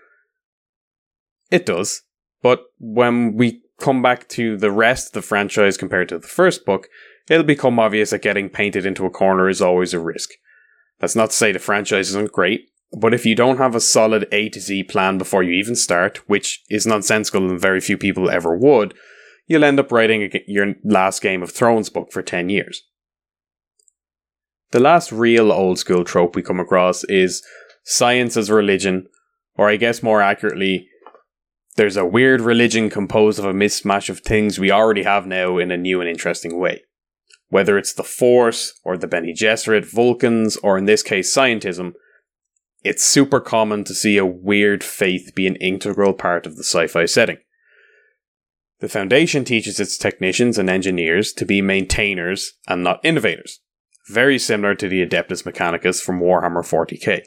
It 1.49 1.65
does, 1.65 2.03
but 2.41 2.63
when 2.79 3.35
we 3.35 3.61
come 3.77 4.01
back 4.01 4.29
to 4.29 4.55
the 4.55 4.71
rest 4.71 5.07
of 5.07 5.13
the 5.13 5.21
franchise 5.21 5.75
compared 5.75 6.07
to 6.09 6.19
the 6.19 6.27
first 6.27 6.65
book, 6.65 6.87
it'll 7.29 7.43
become 7.43 7.79
obvious 7.79 8.11
that 8.11 8.21
getting 8.21 8.47
painted 8.47 8.85
into 8.85 9.05
a 9.05 9.09
corner 9.09 9.49
is 9.49 9.61
always 9.61 9.93
a 9.93 9.99
risk. 9.99 10.29
That's 10.99 11.15
not 11.15 11.31
to 11.31 11.35
say 11.35 11.51
the 11.51 11.59
franchise 11.59 12.09
isn't 12.09 12.31
great, 12.31 12.69
but 12.97 13.13
if 13.13 13.25
you 13.25 13.35
don't 13.35 13.57
have 13.57 13.75
a 13.75 13.81
solid 13.81 14.27
A 14.31 14.49
to 14.49 14.61
Z 14.61 14.83
plan 14.83 15.17
before 15.17 15.43
you 15.43 15.53
even 15.53 15.75
start, 15.75 16.17
which 16.29 16.63
is 16.69 16.85
nonsensical 16.85 17.49
and 17.49 17.59
very 17.59 17.81
few 17.81 17.97
people 17.97 18.29
ever 18.29 18.55
would, 18.55 18.93
you'll 19.51 19.63
end 19.65 19.79
up 19.79 19.91
writing 19.91 20.31
your 20.47 20.73
last 20.83 21.21
Game 21.21 21.43
of 21.43 21.51
Thrones 21.51 21.89
book 21.89 22.11
for 22.11 22.21
10 22.21 22.49
years. 22.49 22.83
The 24.71 24.79
last 24.79 25.11
real 25.11 25.51
old 25.51 25.77
school 25.77 26.05
trope 26.05 26.35
we 26.35 26.41
come 26.41 26.59
across 26.59 27.03
is 27.03 27.43
science 27.83 28.37
as 28.37 28.49
religion, 28.49 29.07
or 29.55 29.69
I 29.69 29.75
guess 29.75 30.01
more 30.01 30.21
accurately, 30.21 30.87
there's 31.75 31.97
a 31.97 32.05
weird 32.05 32.41
religion 32.41 32.89
composed 32.89 33.37
of 33.37 33.45
a 33.45 33.53
mismatch 33.53 34.09
of 34.09 34.21
things 34.21 34.57
we 34.57 34.71
already 34.71 35.03
have 35.03 35.27
now 35.27 35.57
in 35.57 35.71
a 35.71 35.77
new 35.77 35.99
and 35.99 36.09
interesting 36.09 36.57
way. 36.57 36.83
Whether 37.49 37.77
it's 37.77 37.93
the 37.93 38.03
Force, 38.03 38.79
or 38.85 38.95
the 38.95 39.07
Bene 39.07 39.33
Gesserit, 39.33 39.85
Vulcans, 39.85 40.55
or 40.57 40.77
in 40.77 40.85
this 40.85 41.03
case 41.03 41.35
scientism, 41.35 41.93
it's 42.81 43.03
super 43.03 43.41
common 43.41 43.83
to 43.83 43.93
see 43.93 44.17
a 44.17 44.25
weird 44.25 44.83
faith 44.83 45.33
be 45.35 45.47
an 45.47 45.57
integral 45.57 46.13
part 46.13 46.45
of 46.45 46.55
the 46.55 46.63
sci 46.63 46.87
fi 46.87 47.05
setting. 47.05 47.37
The 48.81 48.89
Foundation 48.89 49.45
teaches 49.45 49.79
its 49.79 49.95
technicians 49.95 50.57
and 50.57 50.67
engineers 50.67 51.33
to 51.33 51.45
be 51.45 51.61
maintainers 51.61 52.53
and 52.67 52.83
not 52.83 52.99
innovators, 53.03 53.59
very 54.09 54.39
similar 54.39 54.73
to 54.73 54.89
the 54.89 55.05
Adeptus 55.05 55.43
Mechanicus 55.43 56.01
from 56.01 56.19
Warhammer 56.19 56.63
40k. 56.63 57.21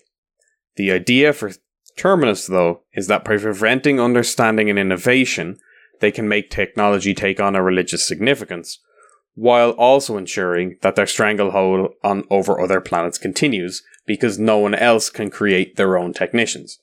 The 0.74 0.90
idea 0.90 1.32
for 1.32 1.52
Terminus, 1.96 2.48
though, 2.48 2.82
is 2.92 3.06
that 3.06 3.24
by 3.24 3.38
preventing 3.38 4.00
understanding 4.00 4.68
and 4.68 4.80
innovation, 4.80 5.58
they 6.00 6.10
can 6.10 6.28
make 6.28 6.50
technology 6.50 7.14
take 7.14 7.38
on 7.38 7.54
a 7.54 7.62
religious 7.62 8.06
significance, 8.06 8.80
while 9.34 9.70
also 9.70 10.16
ensuring 10.16 10.76
that 10.82 10.96
their 10.96 11.06
stranglehold 11.06 11.92
on 12.02 12.24
over 12.30 12.60
other 12.60 12.80
planets 12.80 13.16
continues 13.16 13.80
because 14.06 14.40
no 14.40 14.58
one 14.58 14.74
else 14.74 15.08
can 15.08 15.30
create 15.30 15.76
their 15.76 15.96
own 15.96 16.12
technicians. 16.12 16.80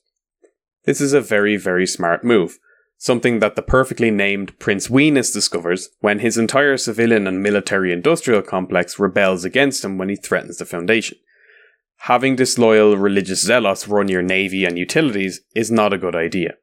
This 0.84 1.02
is 1.02 1.12
a 1.12 1.20
very, 1.20 1.58
very 1.58 1.86
smart 1.86 2.24
move, 2.24 2.58
something 3.02 3.40
that 3.40 3.56
the 3.56 3.62
perfectly 3.62 4.12
named 4.12 4.56
Prince 4.60 4.86
Wienis 4.86 5.32
discovers 5.32 5.88
when 5.98 6.20
his 6.20 6.38
entire 6.38 6.76
civilian 6.76 7.26
and 7.26 7.42
military 7.42 7.92
industrial 7.92 8.42
complex 8.42 8.96
rebels 8.96 9.44
against 9.44 9.84
him 9.84 9.98
when 9.98 10.08
he 10.08 10.14
threatens 10.14 10.58
the 10.58 10.64
Foundation. 10.64 11.18
Having 12.02 12.36
disloyal 12.36 12.96
religious 12.96 13.42
zealots 13.42 13.88
run 13.88 14.06
your 14.06 14.22
navy 14.22 14.64
and 14.64 14.78
utilities 14.78 15.40
is 15.52 15.68
not 15.68 15.92
a 15.92 15.98
good 15.98 16.14
idea. 16.14 16.54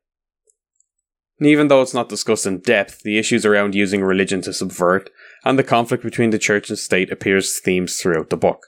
And 1.39 1.49
even 1.49 1.67
though 1.67 1.81
it's 1.81 1.93
not 1.93 2.07
discussed 2.07 2.45
in 2.45 2.59
depth, 2.59 3.01
the 3.03 3.17
issues 3.17 3.45
around 3.45 3.75
using 3.75 4.01
religion 4.01 4.41
to 4.43 4.53
subvert 4.53 5.09
and 5.43 5.59
the 5.59 5.63
conflict 5.63 6.05
between 6.05 6.29
the 6.29 6.39
church 6.39 6.69
and 6.69 6.79
state 6.79 7.11
appears 7.11 7.59
themes 7.59 7.97
throughout 7.97 8.29
the 8.29 8.37
book. 8.37 8.67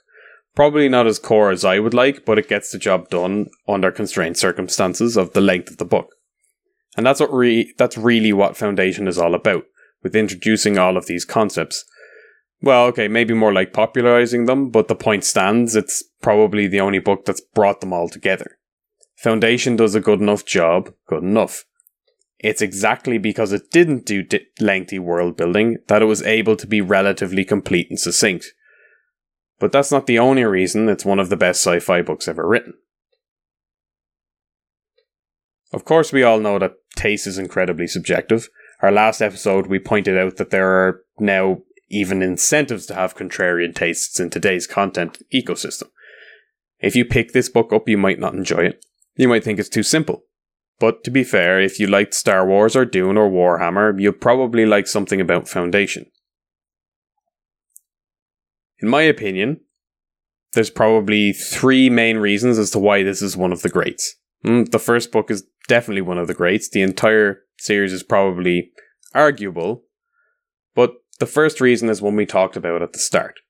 Probably 0.54 0.90
not 0.90 1.06
as 1.06 1.18
core 1.18 1.50
as 1.50 1.64
I 1.64 1.78
would 1.78 1.94
like, 1.94 2.26
but 2.26 2.38
it 2.38 2.50
gets 2.50 2.70
the 2.70 2.78
job 2.78 3.08
done 3.08 3.46
under 3.66 3.90
constrained 3.90 4.36
circumstances 4.36 5.16
of 5.16 5.32
the 5.32 5.40
length 5.40 5.70
of 5.70 5.78
the 5.78 5.86
book. 5.86 6.10
And 6.96 7.06
that's 7.06 7.20
what 7.20 7.32
re- 7.32 7.72
that's 7.78 7.96
really 7.96 8.32
what 8.32 8.56
Foundation 8.56 9.08
is 9.08 9.18
all 9.18 9.34
about, 9.34 9.64
with 10.02 10.14
introducing 10.14 10.78
all 10.78 10.96
of 10.96 11.06
these 11.06 11.24
concepts. 11.24 11.84
Well, 12.60 12.86
okay, 12.86 13.08
maybe 13.08 13.34
more 13.34 13.52
like 13.52 13.72
popularizing 13.72 14.46
them, 14.46 14.70
but 14.70 14.88
the 14.88 14.94
point 14.94 15.24
stands, 15.24 15.74
it's 15.74 16.04
probably 16.20 16.68
the 16.68 16.80
only 16.80 17.00
book 17.00 17.24
that's 17.24 17.40
brought 17.40 17.80
them 17.80 17.92
all 17.92 18.08
together. 18.08 18.58
Foundation 19.16 19.76
does 19.76 19.94
a 19.94 20.00
good 20.00 20.20
enough 20.20 20.44
job, 20.44 20.92
good 21.08 21.22
enough. 21.22 21.64
It's 22.38 22.62
exactly 22.62 23.18
because 23.18 23.52
it 23.52 23.70
didn't 23.70 24.04
do 24.04 24.22
di- 24.22 24.46
lengthy 24.60 24.98
world 24.98 25.36
building 25.36 25.78
that 25.88 26.02
it 26.02 26.06
was 26.06 26.22
able 26.22 26.56
to 26.56 26.66
be 26.66 26.80
relatively 26.80 27.44
complete 27.44 27.86
and 27.88 27.98
succinct. 27.98 28.46
But 29.60 29.70
that's 29.70 29.92
not 29.92 30.06
the 30.06 30.18
only 30.18 30.44
reason 30.44 30.88
it's 30.88 31.04
one 31.04 31.20
of 31.20 31.30
the 31.30 31.36
best 31.36 31.62
sci 31.62 31.78
fi 31.78 32.02
books 32.02 32.26
ever 32.26 32.46
written. 32.46 32.74
Of 35.72 35.84
course, 35.84 36.12
we 36.12 36.22
all 36.22 36.38
know 36.38 36.58
that 36.58 36.74
taste 36.96 37.26
is 37.26 37.38
incredibly 37.38 37.86
subjective. 37.86 38.48
Our 38.82 38.92
last 38.92 39.20
episode, 39.20 39.66
we 39.66 39.78
pointed 39.78 40.18
out 40.18 40.36
that 40.36 40.50
there 40.50 40.68
are 40.68 41.00
now 41.18 41.58
even 41.90 42.22
incentives 42.22 42.86
to 42.86 42.94
have 42.94 43.16
contrarian 43.16 43.74
tastes 43.74 44.18
in 44.18 44.30
today's 44.30 44.66
content 44.66 45.22
ecosystem. 45.32 45.88
If 46.80 46.96
you 46.96 47.04
pick 47.04 47.32
this 47.32 47.48
book 47.48 47.72
up, 47.72 47.88
you 47.88 47.96
might 47.96 48.18
not 48.18 48.34
enjoy 48.34 48.64
it. 48.64 48.84
You 49.16 49.28
might 49.28 49.44
think 49.44 49.58
it's 49.58 49.68
too 49.68 49.82
simple. 49.82 50.24
But 50.80 51.04
to 51.04 51.10
be 51.10 51.22
fair, 51.22 51.60
if 51.60 51.78
you 51.78 51.86
liked 51.86 52.14
Star 52.14 52.46
Wars 52.46 52.74
or 52.74 52.84
Dune 52.84 53.16
or 53.16 53.30
Warhammer, 53.30 54.00
you'll 54.00 54.14
probably 54.14 54.66
like 54.66 54.88
something 54.88 55.20
about 55.20 55.48
Foundation. 55.48 56.06
In 58.80 58.88
my 58.88 59.02
opinion, 59.02 59.60
there's 60.54 60.70
probably 60.70 61.32
three 61.32 61.88
main 61.88 62.16
reasons 62.16 62.58
as 62.58 62.70
to 62.72 62.80
why 62.80 63.04
this 63.04 63.22
is 63.22 63.36
one 63.36 63.52
of 63.52 63.62
the 63.62 63.68
greats. 63.68 64.16
Mm, 64.44 64.70
the 64.70 64.78
first 64.78 65.12
book 65.12 65.30
is 65.30 65.44
definitely 65.68 66.02
one 66.02 66.18
of 66.18 66.26
the 66.26 66.34
greats. 66.34 66.68
The 66.68 66.82
entire 66.82 67.42
series 67.58 67.92
is 67.92 68.02
probably 68.02 68.72
arguable, 69.14 69.84
But 70.74 70.94
the 71.18 71.26
first 71.26 71.60
reason 71.60 71.88
is 71.90 72.00
one 72.00 72.16
we 72.16 72.26
talked 72.26 72.56
about 72.56 72.82
at 72.82 72.94
the 72.94 72.98
start. 72.98 73.40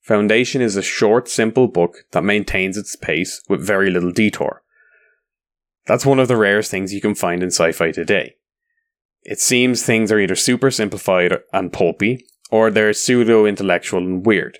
Foundation 0.00 0.62
is 0.62 0.76
a 0.76 0.82
short, 0.82 1.28
simple 1.28 1.68
book 1.68 1.98
that 2.12 2.24
maintains 2.24 2.76
its 2.76 2.96
pace 2.96 3.42
with 3.48 3.66
very 3.66 3.90
little 3.90 4.12
detour. 4.12 4.62
That's 5.86 6.06
one 6.06 6.18
of 6.18 6.28
the 6.28 6.36
rarest 6.36 6.70
things 6.70 6.94
you 6.94 7.00
can 7.00 7.14
find 7.14 7.42
in 7.42 7.50
sci 7.50 7.72
fi 7.72 7.92
today. 7.92 8.36
It 9.22 9.40
seems 9.40 9.82
things 9.82 10.10
are 10.10 10.18
either 10.18 10.36
super 10.36 10.70
simplified 10.70 11.36
and 11.52 11.72
pulpy, 11.72 12.24
or 12.50 12.70
they're 12.70 12.92
pseudo 12.92 13.44
intellectual 13.44 14.00
and 14.00 14.24
weird. 14.24 14.58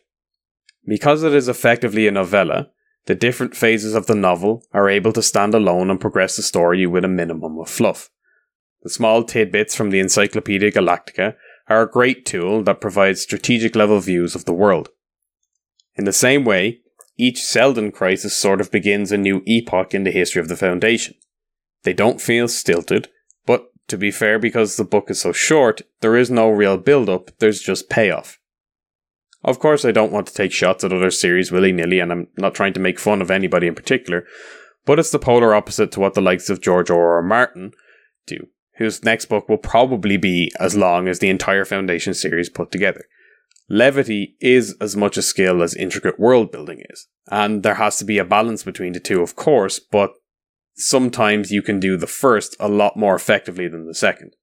Because 0.86 1.22
it 1.22 1.32
is 1.32 1.48
effectively 1.48 2.06
a 2.06 2.10
novella, 2.10 2.70
the 3.06 3.14
different 3.14 3.56
phases 3.56 3.94
of 3.94 4.06
the 4.06 4.14
novel 4.14 4.64
are 4.72 4.88
able 4.88 5.12
to 5.12 5.22
stand 5.22 5.54
alone 5.54 5.90
and 5.90 6.00
progress 6.00 6.36
the 6.36 6.42
story 6.42 6.86
with 6.86 7.04
a 7.04 7.08
minimum 7.08 7.58
of 7.58 7.70
fluff. 7.70 8.10
The 8.82 8.90
small 8.90 9.24
tidbits 9.24 9.74
from 9.74 9.90
the 9.90 10.00
Encyclopedia 10.00 10.72
Galactica 10.72 11.34
are 11.68 11.82
a 11.82 11.90
great 11.90 12.26
tool 12.26 12.62
that 12.64 12.80
provides 12.80 13.20
strategic 13.20 13.74
level 13.74 13.98
views 14.00 14.34
of 14.34 14.44
the 14.44 14.52
world. 14.52 14.90
In 15.94 16.04
the 16.04 16.12
same 16.12 16.44
way, 16.44 16.80
each 17.16 17.42
Seldon 17.42 17.90
crisis 17.90 18.36
sort 18.36 18.60
of 18.60 18.70
begins 18.70 19.10
a 19.10 19.16
new 19.16 19.42
epoch 19.46 19.94
in 19.94 20.04
the 20.04 20.10
history 20.10 20.40
of 20.40 20.48
the 20.48 20.56
Foundation. 20.56 21.14
They 21.84 21.92
don't 21.92 22.20
feel 22.20 22.48
stilted, 22.48 23.08
but 23.46 23.70
to 23.88 23.96
be 23.96 24.10
fair, 24.10 24.38
because 24.38 24.76
the 24.76 24.84
book 24.84 25.10
is 25.10 25.20
so 25.20 25.32
short, 25.32 25.82
there 26.00 26.16
is 26.16 26.30
no 26.30 26.50
real 26.50 26.76
build 26.76 27.08
up, 27.08 27.30
there's 27.38 27.60
just 27.60 27.88
payoff. 27.88 28.38
Of 29.46 29.60
course, 29.60 29.84
I 29.84 29.92
don't 29.92 30.10
want 30.10 30.26
to 30.26 30.34
take 30.34 30.50
shots 30.50 30.82
at 30.82 30.92
other 30.92 31.12
series 31.12 31.52
willy 31.52 31.70
nilly, 31.70 32.00
and 32.00 32.10
I'm 32.10 32.26
not 32.36 32.54
trying 32.54 32.72
to 32.72 32.80
make 32.80 32.98
fun 32.98 33.22
of 33.22 33.30
anybody 33.30 33.68
in 33.68 33.76
particular, 33.76 34.26
but 34.84 34.98
it's 34.98 35.12
the 35.12 35.20
polar 35.20 35.54
opposite 35.54 35.92
to 35.92 36.00
what 36.00 36.14
the 36.14 36.20
likes 36.20 36.50
of 36.50 36.60
George 36.60 36.90
R. 36.90 37.14
R. 37.14 37.22
Martin 37.22 37.70
do, 38.26 38.48
whose 38.78 39.04
next 39.04 39.26
book 39.26 39.48
will 39.48 39.56
probably 39.56 40.16
be 40.16 40.50
as 40.58 40.76
long 40.76 41.06
as 41.06 41.20
the 41.20 41.30
entire 41.30 41.64
Foundation 41.64 42.12
series 42.12 42.50
put 42.50 42.72
together. 42.72 43.04
Levity 43.68 44.36
is 44.40 44.76
as 44.80 44.96
much 44.96 45.16
a 45.16 45.22
skill 45.22 45.62
as 45.62 45.74
intricate 45.74 46.18
world 46.18 46.50
building 46.50 46.82
is, 46.90 47.06
and 47.30 47.62
there 47.62 47.74
has 47.74 47.98
to 47.98 48.04
be 48.04 48.18
a 48.18 48.24
balance 48.24 48.64
between 48.64 48.94
the 48.94 49.00
two, 49.00 49.22
of 49.22 49.36
course, 49.36 49.78
but 49.78 50.10
sometimes 50.74 51.52
you 51.52 51.62
can 51.62 51.78
do 51.78 51.96
the 51.96 52.08
first 52.08 52.56
a 52.58 52.68
lot 52.68 52.96
more 52.96 53.14
effectively 53.14 53.68
than 53.68 53.86
the 53.86 53.94
second. 53.94 54.34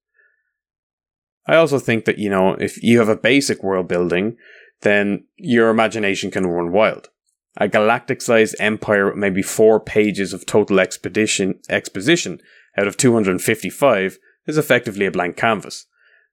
I 1.46 1.56
also 1.56 1.78
think 1.78 2.06
that, 2.06 2.20
you 2.20 2.30
know, 2.30 2.54
if 2.54 2.82
you 2.82 3.00
have 3.00 3.10
a 3.10 3.18
basic 3.18 3.62
world 3.62 3.90
building, 3.90 4.38
then 4.84 5.26
your 5.36 5.70
imagination 5.70 6.32
can 6.32 6.46
run 6.46 6.72
wild. 6.72 7.10
A 7.58 7.68
galactic 7.68 8.22
sized 8.22 8.56
empire 8.60 9.08
with 9.08 9.16
maybe 9.16 9.42
four 9.42 9.80
pages 9.80 10.34
of 10.34 10.46
total 10.46 10.80
expedition 10.80 11.60
exposition 11.70 12.40
out 12.78 12.88
of 12.88 12.98
255 12.98 14.18
is 14.48 14.58
effectively 14.58 15.06
a 15.06 15.12
blank 15.12 15.38
canvas. 15.38 15.86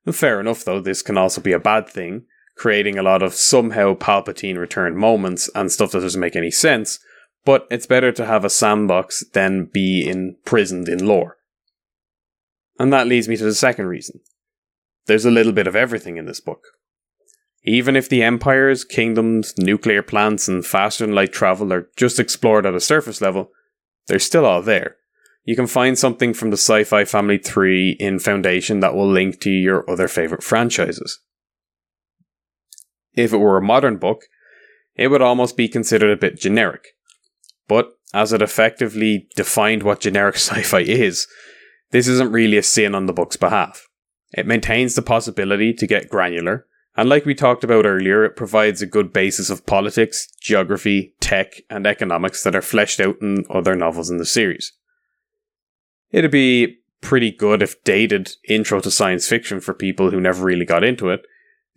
And 0.07 0.15
fair 0.15 0.41
enough 0.41 0.65
though, 0.65 0.81
this 0.81 1.03
can 1.03 1.19
also 1.19 1.41
be 1.41 1.53
a 1.53 1.59
bad 1.59 1.89
thing, 1.89 2.25
creating 2.57 2.99
a 2.99 3.03
lot 3.03 3.23
of 3.23 3.35
somehow 3.35 3.95
Palpatine 3.95 4.57
returned 4.57 4.97
moments 4.97 5.51
and 5.55 5.71
stuff 5.71 5.93
that 5.93 6.01
doesn't 6.01 6.21
make 6.21 6.37
any 6.37 6.51
sense, 6.51 6.99
but 7.45 7.67
it's 7.71 7.87
better 7.87 8.13
to 8.13 8.27
have 8.27 8.45
a 8.45 8.51
sandbox 8.51 9.25
than 9.33 9.71
be 9.73 10.09
imprisoned 10.09 10.89
in 10.89 11.07
lore. 11.07 11.37
And 12.79 12.93
that 12.93 13.07
leads 13.07 13.29
me 13.29 13.37
to 13.37 13.45
the 13.45 13.55
second 13.55 13.87
reason. 13.87 14.21
There's 15.07 15.27
a 15.27 15.31
little 15.31 15.53
bit 15.53 15.67
of 15.67 15.77
everything 15.77 16.17
in 16.17 16.25
this 16.25 16.41
book. 16.41 16.65
Even 17.65 17.95
if 17.95 18.09
the 18.09 18.23
empires, 18.23 18.85
kingdoms, 18.85 19.53
nuclear 19.59 20.03
plants, 20.03 20.49
and 20.49 20.65
faster 20.65 21.05
than 21.05 21.15
light 21.15 21.33
travel 21.33 21.73
are 21.73 21.91
just 21.97 22.19
explored 22.19 22.65
at 22.65 22.75
a 22.75 22.81
surface 22.81 23.21
level, 23.21 23.51
they're 24.07 24.19
still 24.19 24.47
all 24.47 24.63
there. 24.63 24.97
You 25.45 25.57
can 25.57 25.67
find 25.67 25.99
something 25.99 26.33
from 26.33 26.51
the 26.51 26.57
Sci 26.57 26.85
Fi 26.85 27.05
Family 27.05 27.39
3 27.39 27.97
in 27.99 28.19
Foundation 28.19 28.81
that 28.81 28.95
will 28.95 29.09
link 29.09 29.41
to 29.41 29.51
your 29.51 29.89
other 29.91 30.09
favourite 30.09 30.43
franchises. 30.43 31.21
If 33.15 33.33
it 33.33 33.39
were 33.39 33.57
a 33.57 33.63
modern 33.63 33.97
book, 33.97 34.23
it 34.95 35.09
would 35.09 35.23
almost 35.23 35.57
be 35.57 35.69
considered 35.69 36.11
a 36.11 36.21
bit 36.21 36.39
generic. 36.39 36.89
But 37.69 37.93
as 38.13 38.33
it 38.33 38.43
effectively 38.43 39.29
defined 39.37 39.83
what 39.83 40.01
generic 40.01 40.35
sci 40.37 40.63
fi 40.63 40.81
is, 40.81 41.27
this 41.91 42.09
isn't 42.09 42.33
really 42.33 42.57
a 42.57 42.63
sin 42.63 42.95
on 42.95 43.07
the 43.07 43.13
book's 43.13 43.37
behalf. 43.37 43.87
It 44.33 44.47
maintains 44.47 44.95
the 44.95 45.03
possibility 45.03 45.73
to 45.75 45.87
get 45.87 46.09
granular, 46.09 46.67
and 46.97 47.09
like 47.09 47.25
we 47.25 47.35
talked 47.35 47.65
about 47.65 47.87
earlier, 47.87 48.25
it 48.25 48.37
provides 48.37 48.83
a 48.83 48.87
good 48.87 49.13
basis 49.13 49.49
of 49.49 49.67
politics, 49.67 50.29
geography, 50.41 51.15
tech, 51.21 51.61
and 51.71 51.87
economics 51.87 52.43
that 52.43 52.57
are 52.57 52.63
fleshed 52.63 53.01
out 53.01 53.17
in 53.23 53.45
other 53.49 53.75
novels 53.77 54.11
in 54.11 54.19
the 54.19 54.27
series. 54.27 54.73
It'd 56.11 56.31
be 56.31 56.79
pretty 57.01 57.31
good 57.31 57.63
if 57.63 57.83
dated 57.85 58.33
intro 58.49 58.81
to 58.81 58.91
science 58.91 59.29
fiction 59.29 59.61
for 59.61 59.73
people 59.73 60.11
who 60.11 60.21
never 60.21 60.45
really 60.45 60.65
got 60.65 60.85
into 60.85 61.09
it, 61.09 61.23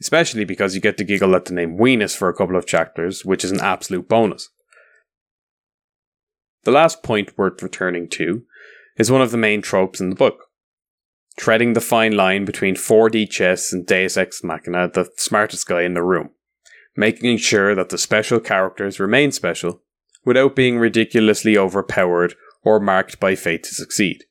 especially 0.02 0.46
because 0.46 0.76
you 0.76 0.82
get 0.82 0.98
to 0.98 1.04
giggle 1.04 1.36
at 1.36 1.46
the 1.46 1.54
name 1.54 1.78
Wienis 1.78 2.18
for 2.18 2.28
a 2.28 2.34
couple 2.34 2.56
of 2.56 2.66
chapters, 2.66 3.24
which 3.24 3.44
is 3.44 3.52
an 3.52 3.62
absolute 3.62 4.10
bonus. 4.10 4.50
The 6.64 6.72
last 6.72 7.04
point 7.04 7.38
worth 7.38 7.62
returning 7.62 8.10
to 8.10 8.44
is 8.98 9.12
one 9.12 9.22
of 9.22 9.32
the 9.32 9.38
main 9.38 9.62
tropes 9.62 10.02
in 10.02 10.10
the 10.10 10.16
book. 10.16 10.48
Treading 11.36 11.74
the 11.74 11.82
fine 11.82 12.16
line 12.16 12.46
between 12.46 12.76
4D 12.76 13.30
chess 13.30 13.74
and 13.74 13.86
Deus 13.86 14.18
Ex 14.18 14.44
Machina, 14.44 14.90
the 14.94 15.10
smartest 15.18 15.68
guy 15.68 15.82
in 15.82 15.94
the 15.94 16.04
room, 16.04 16.30
making 16.96 17.38
sure 17.38 17.74
that 17.74 17.90
the 17.90 17.98
special 17.98 18.40
characters 18.40 19.00
remain 19.00 19.32
special 19.32 19.82
without 20.26 20.56
being 20.56 20.78
ridiculously 20.78 21.58
overpowered 21.58 22.36
or 22.64 22.80
marked 22.80 23.20
by 23.20 23.36
fate 23.36 23.64
to 23.64 23.74
succeed. 23.74 24.26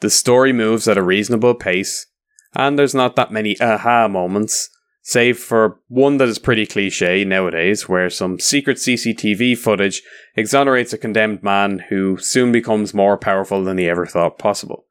The 0.00 0.10
story 0.10 0.52
moves 0.52 0.88
at 0.88 0.98
a 0.98 1.02
reasonable 1.02 1.54
pace, 1.54 2.06
and 2.54 2.78
there's 2.78 2.94
not 2.94 3.16
that 3.16 3.32
many 3.32 3.56
aha 3.60 4.08
moments 4.08 4.70
save 5.02 5.38
for 5.38 5.80
one 5.88 6.18
that 6.18 6.28
is 6.28 6.38
pretty 6.38 6.66
cliche 6.66 7.24
nowadays, 7.24 7.88
where 7.88 8.10
some 8.10 8.38
secret 8.38 8.76
CCTV 8.76 9.56
footage 9.56 10.02
exonerates 10.36 10.92
a 10.92 10.98
condemned 10.98 11.42
man 11.42 11.84
who 11.88 12.18
soon 12.18 12.52
becomes 12.52 12.94
more 12.94 13.16
powerful 13.16 13.64
than 13.64 13.78
he 13.78 13.88
ever 13.88 14.06
thought 14.06 14.38
possible. 14.38 14.84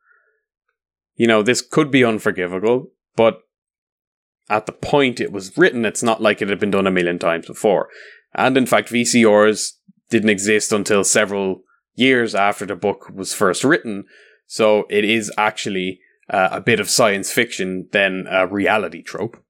You 1.20 1.28
know, 1.28 1.44
this 1.44 1.62
could 1.62 1.92
be 1.92 2.06
unforgivable, 2.06 2.92
but 3.18 3.42
at 4.50 4.66
the 4.68 4.72
point 4.72 5.20
it 5.20 5.34
was 5.34 5.58
written, 5.58 5.84
it's 5.84 6.02
not 6.02 6.22
like 6.22 6.42
it 6.42 6.48
had 6.48 6.62
been 6.62 6.72
done 6.72 6.88
a 6.88 6.92
million 6.92 7.20
times 7.20 7.46
before. 7.46 7.90
And 8.34 8.56
in 8.56 8.66
fact, 8.66 8.88
VCRs 8.88 9.74
didn't 10.10 10.30
exist 10.30 10.72
until 10.72 11.04
several 11.04 11.64
years 11.94 12.34
after 12.34 12.66
the 12.66 12.78
book 12.78 13.12
was 13.14 13.34
first 13.34 13.66
written, 13.66 14.06
so 14.48 14.86
it 14.90 15.04
is 15.04 15.30
actually 15.38 16.00
uh, 16.30 16.48
a 16.54 16.62
bit 16.62 16.80
of 16.80 16.90
science 16.90 17.34
fiction 17.34 17.90
than 17.92 18.26
a 18.30 18.48
reality 18.48 19.04
trope. 19.04 19.44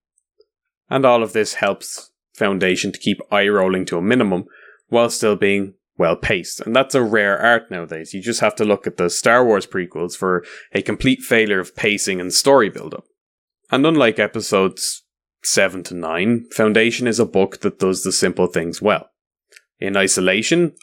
And 0.90 1.06
all 1.06 1.22
of 1.22 1.34
this 1.34 1.54
helps 1.54 2.10
Foundation 2.34 2.92
to 2.92 3.00
keep 3.00 3.22
eye 3.32 3.48
rolling 3.48 3.86
to 3.86 3.98
a 4.00 4.02
minimum 4.02 4.46
while 4.88 5.12
still 5.12 5.36
being 5.36 5.76
well 6.00 6.16
paced. 6.16 6.62
And 6.62 6.76
that's 6.76 6.96
a 6.96 7.04
rare 7.04 7.38
art 7.38 7.70
nowadays. 7.70 8.14
You 8.14 8.22
just 8.22 8.40
have 8.40 8.56
to 8.56 8.66
look 8.66 8.88
at 8.88 8.98
the 8.98 9.10
Star 9.10 9.46
Wars 9.46 9.68
prequels 9.68 10.16
for 10.16 10.44
a 10.74 10.82
complete 10.82 11.20
failure 11.20 11.60
of 11.60 11.76
pacing 11.76 12.20
and 12.20 12.34
story 12.34 12.70
build 12.70 12.94
up. 12.94 13.04
And 13.70 13.86
unlike 13.86 14.18
episodes 14.18 15.04
7 15.44 15.84
to 15.84 15.94
9, 15.94 16.46
Foundation 16.52 17.06
is 17.06 17.20
a 17.20 17.26
book 17.26 17.60
that 17.60 17.78
does 17.78 18.04
the 18.04 18.12
simple 18.12 18.48
things 18.48 18.82
well. 18.82 19.10
In 19.80 19.96
isolation, 19.96 20.74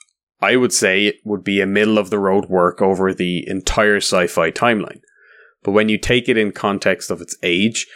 I 0.41 0.57
would 0.57 0.73
say 0.73 1.07
it 1.07 1.17
would 1.25 1.43
be 1.43 1.61
a 1.61 1.67
middle 1.67 1.99
of 1.99 2.11
the 2.11 2.19
road 2.19 2.47
work 2.47 2.83
over 2.83 3.13
the 3.13 3.49
entire 3.49 3.97
sci 3.97 4.27
fi 4.27 4.51
timeline. 4.51 5.01
But 5.63 5.73
when 5.73 5.89
you 5.89 5.99
take 5.99 6.29
it 6.29 6.37
in 6.37 6.53
context 6.53 7.11
of 7.11 7.21
its 7.21 7.37
age 7.43 7.87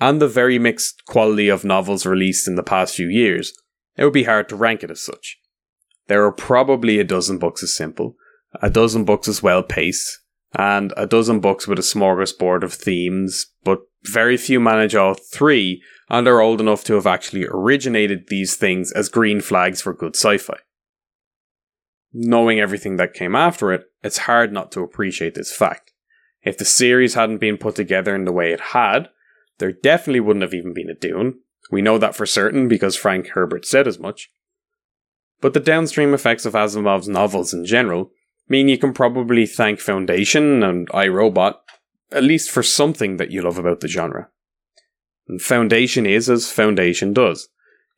and 0.00 0.22
the 0.22 0.28
very 0.28 0.58
mixed 0.58 1.04
quality 1.04 1.48
of 1.48 1.64
novels 1.64 2.06
released 2.06 2.48
in 2.48 2.54
the 2.54 2.62
past 2.62 2.94
few 2.94 3.08
years, 3.08 3.52
it 3.96 4.04
would 4.04 4.12
be 4.12 4.24
hard 4.24 4.48
to 4.48 4.56
rank 4.56 4.82
it 4.82 4.90
as 4.90 5.02
such. 5.02 5.39
There 6.10 6.24
are 6.24 6.32
probably 6.32 6.98
a 6.98 7.04
dozen 7.04 7.38
books 7.38 7.62
as 7.62 7.72
simple, 7.72 8.16
a 8.60 8.68
dozen 8.68 9.04
books 9.04 9.28
as 9.28 9.44
well 9.44 9.62
paced, 9.62 10.18
and 10.52 10.92
a 10.96 11.06
dozen 11.06 11.38
books 11.38 11.68
with 11.68 11.78
a 11.78 11.82
smorgasbord 11.82 12.64
of 12.64 12.74
themes, 12.74 13.46
but 13.62 13.82
very 14.02 14.36
few 14.36 14.58
manage 14.58 14.96
all 14.96 15.14
three 15.14 15.80
and 16.08 16.26
are 16.26 16.40
old 16.40 16.60
enough 16.60 16.82
to 16.82 16.94
have 16.94 17.06
actually 17.06 17.46
originated 17.48 18.26
these 18.26 18.56
things 18.56 18.90
as 18.90 19.08
green 19.08 19.40
flags 19.40 19.80
for 19.80 19.94
good 19.94 20.16
sci 20.16 20.36
fi. 20.38 20.56
Knowing 22.12 22.58
everything 22.58 22.96
that 22.96 23.14
came 23.14 23.36
after 23.36 23.72
it, 23.72 23.84
it's 24.02 24.26
hard 24.26 24.52
not 24.52 24.72
to 24.72 24.80
appreciate 24.80 25.36
this 25.36 25.54
fact. 25.54 25.92
If 26.42 26.58
the 26.58 26.64
series 26.64 27.14
hadn't 27.14 27.38
been 27.38 27.56
put 27.56 27.76
together 27.76 28.16
in 28.16 28.24
the 28.24 28.32
way 28.32 28.52
it 28.52 28.72
had, 28.74 29.10
there 29.58 29.70
definitely 29.70 30.18
wouldn't 30.18 30.42
have 30.42 30.54
even 30.54 30.74
been 30.74 30.90
a 30.90 30.94
Dune. 30.94 31.38
We 31.70 31.82
know 31.82 31.98
that 31.98 32.16
for 32.16 32.26
certain 32.26 32.66
because 32.66 32.96
Frank 32.96 33.28
Herbert 33.28 33.64
said 33.64 33.86
as 33.86 34.00
much. 34.00 34.28
But 35.40 35.54
the 35.54 35.60
downstream 35.60 36.12
effects 36.14 36.44
of 36.44 36.54
Asimov's 36.54 37.08
novels 37.08 37.54
in 37.54 37.64
general 37.64 38.10
mean 38.48 38.68
you 38.68 38.78
can 38.78 38.92
probably 38.92 39.46
thank 39.46 39.80
Foundation 39.80 40.62
and 40.62 40.88
I, 40.92 41.08
Robot 41.08 41.62
at 42.12 42.24
least 42.24 42.50
for 42.50 42.62
something 42.62 43.16
that 43.16 43.30
you 43.30 43.42
love 43.42 43.58
about 43.58 43.80
the 43.80 43.88
genre. 43.88 44.28
And 45.28 45.40
Foundation 45.40 46.06
is 46.06 46.28
as 46.28 46.50
Foundation 46.50 47.12
does. 47.12 47.48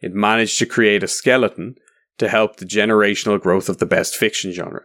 It 0.01 0.13
managed 0.13 0.59
to 0.59 0.67
create 0.67 1.03
a 1.03 1.09
skeleton 1.09 1.77
to 2.19 2.29
help 2.29 2.57
the 2.57 2.67
generational 2.67 3.41
growth 3.41 3.69
of 3.69 3.79
the 3.79 3.87
best 3.87 4.17
fiction 4.17 4.53
genre. 4.53 4.83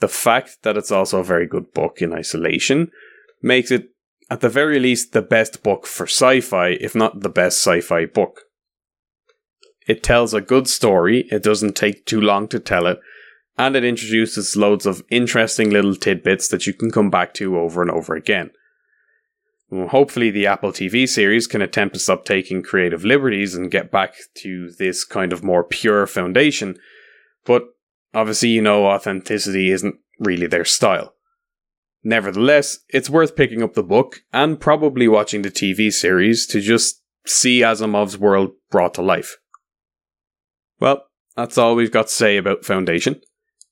The 0.00 0.08
fact 0.08 0.58
that 0.62 0.76
it's 0.76 0.90
also 0.90 1.20
a 1.20 1.24
very 1.24 1.46
good 1.46 1.72
book 1.72 2.02
in 2.02 2.12
isolation 2.12 2.90
makes 3.42 3.70
it 3.70 3.90
at 4.30 4.40
the 4.40 4.48
very 4.48 4.78
least, 4.78 5.12
the 5.12 5.22
best 5.22 5.62
book 5.62 5.86
for 5.86 6.04
sci 6.04 6.40
fi, 6.40 6.68
if 6.68 6.94
not 6.94 7.20
the 7.20 7.28
best 7.28 7.58
sci 7.58 7.80
fi 7.80 8.06
book. 8.06 8.42
It 9.86 10.02
tells 10.02 10.34
a 10.34 10.40
good 10.40 10.68
story, 10.68 11.26
it 11.30 11.42
doesn't 11.42 11.76
take 11.76 12.06
too 12.06 12.20
long 12.20 12.48
to 12.48 12.60
tell 12.60 12.86
it, 12.86 13.00
and 13.58 13.76
it 13.76 13.84
introduces 13.84 14.56
loads 14.56 14.86
of 14.86 15.02
interesting 15.10 15.70
little 15.70 15.94
tidbits 15.94 16.48
that 16.48 16.66
you 16.66 16.72
can 16.72 16.90
come 16.90 17.10
back 17.10 17.34
to 17.34 17.58
over 17.58 17.82
and 17.82 17.90
over 17.90 18.14
again. 18.14 18.50
Hopefully, 19.70 20.30
the 20.30 20.46
Apple 20.46 20.72
TV 20.72 21.08
series 21.08 21.46
can 21.46 21.62
attempt 21.62 21.94
to 21.94 22.00
stop 22.00 22.24
taking 22.24 22.62
creative 22.62 23.04
liberties 23.04 23.54
and 23.54 23.70
get 23.70 23.90
back 23.90 24.14
to 24.34 24.70
this 24.78 25.04
kind 25.04 25.32
of 25.32 25.44
more 25.44 25.62
pure 25.62 26.06
foundation, 26.06 26.76
but 27.44 27.64
obviously, 28.12 28.48
you 28.48 28.62
know, 28.62 28.86
authenticity 28.86 29.70
isn't 29.70 29.96
really 30.18 30.46
their 30.46 30.64
style. 30.64 31.14
Nevertheless, 32.02 32.78
it's 32.88 33.10
worth 33.10 33.36
picking 33.36 33.62
up 33.62 33.74
the 33.74 33.82
book 33.82 34.22
and 34.32 34.58
probably 34.58 35.06
watching 35.06 35.42
the 35.42 35.50
TV 35.50 35.92
series 35.92 36.46
to 36.46 36.60
just 36.60 37.02
see 37.26 37.60
Asimov's 37.60 38.18
world 38.18 38.52
brought 38.70 38.94
to 38.94 39.02
life. 39.02 39.36
Well, 40.80 41.04
that's 41.36 41.58
all 41.58 41.74
we've 41.74 41.92
got 41.92 42.08
to 42.08 42.12
say 42.12 42.36
about 42.36 42.64
Foundation. 42.64 43.20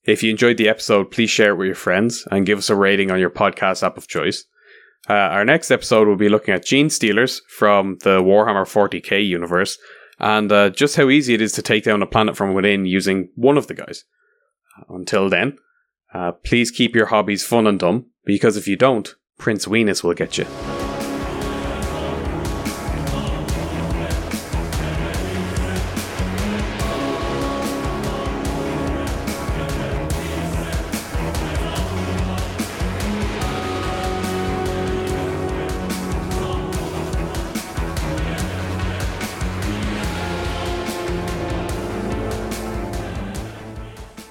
If 0.05 0.23
you 0.23 0.31
enjoyed 0.31 0.57
the 0.57 0.69
episode, 0.69 1.11
please 1.11 1.31
share 1.31 1.53
it 1.53 1.57
with 1.57 1.67
your 1.67 1.75
friends 1.75 2.27
and 2.31 2.47
give 2.47 2.59
us 2.59 2.71
a 2.71 2.77
rating 2.77 3.11
on 3.11 3.19
your 3.19 3.31
podcast 3.31 3.83
app 3.83 3.97
of 3.97 4.09
choice. 4.09 4.45
Uh, 5.09 5.15
our 5.15 5.45
next 5.45 5.71
episode 5.71 6.07
will 6.07 6.17
be 6.17 6.29
looking 6.29 6.55
at 6.55 6.65
Genestealers 6.65 7.41
from 7.49 7.99
the 8.03 8.21
Warhammer 8.21 8.65
40k 8.65 9.27
universe 9.27 9.79
and 10.19 10.51
uh, 10.53 10.71
just 10.71 10.97
how 10.97 11.09
easy 11.09 11.35
it 11.35 11.41
is 11.41 11.53
to 11.53 11.63
take 11.63 11.85
down 11.85 12.03
a 12.03 12.07
planet 12.07 12.37
from 12.37 12.55
within 12.55 12.85
using 12.85 13.31
one 13.35 13.57
of 13.57 13.69
the 13.69 13.75
guys. 13.75 14.05
Until 14.89 15.29
then, 15.29 15.59
uh, 16.13 16.33
please 16.33 16.71
keep 16.71 16.95
your 16.95 17.07
hobbies 17.07 17.45
fun 17.45 17.67
and 17.67 17.79
dumb 17.79 18.07
because 18.25 18.57
if 18.57 18.67
you 18.67 18.77
don't, 18.77 19.15
Prince 19.39 19.67
Venus 19.67 20.03
will 20.03 20.15
get 20.15 20.39
you. 20.39 20.47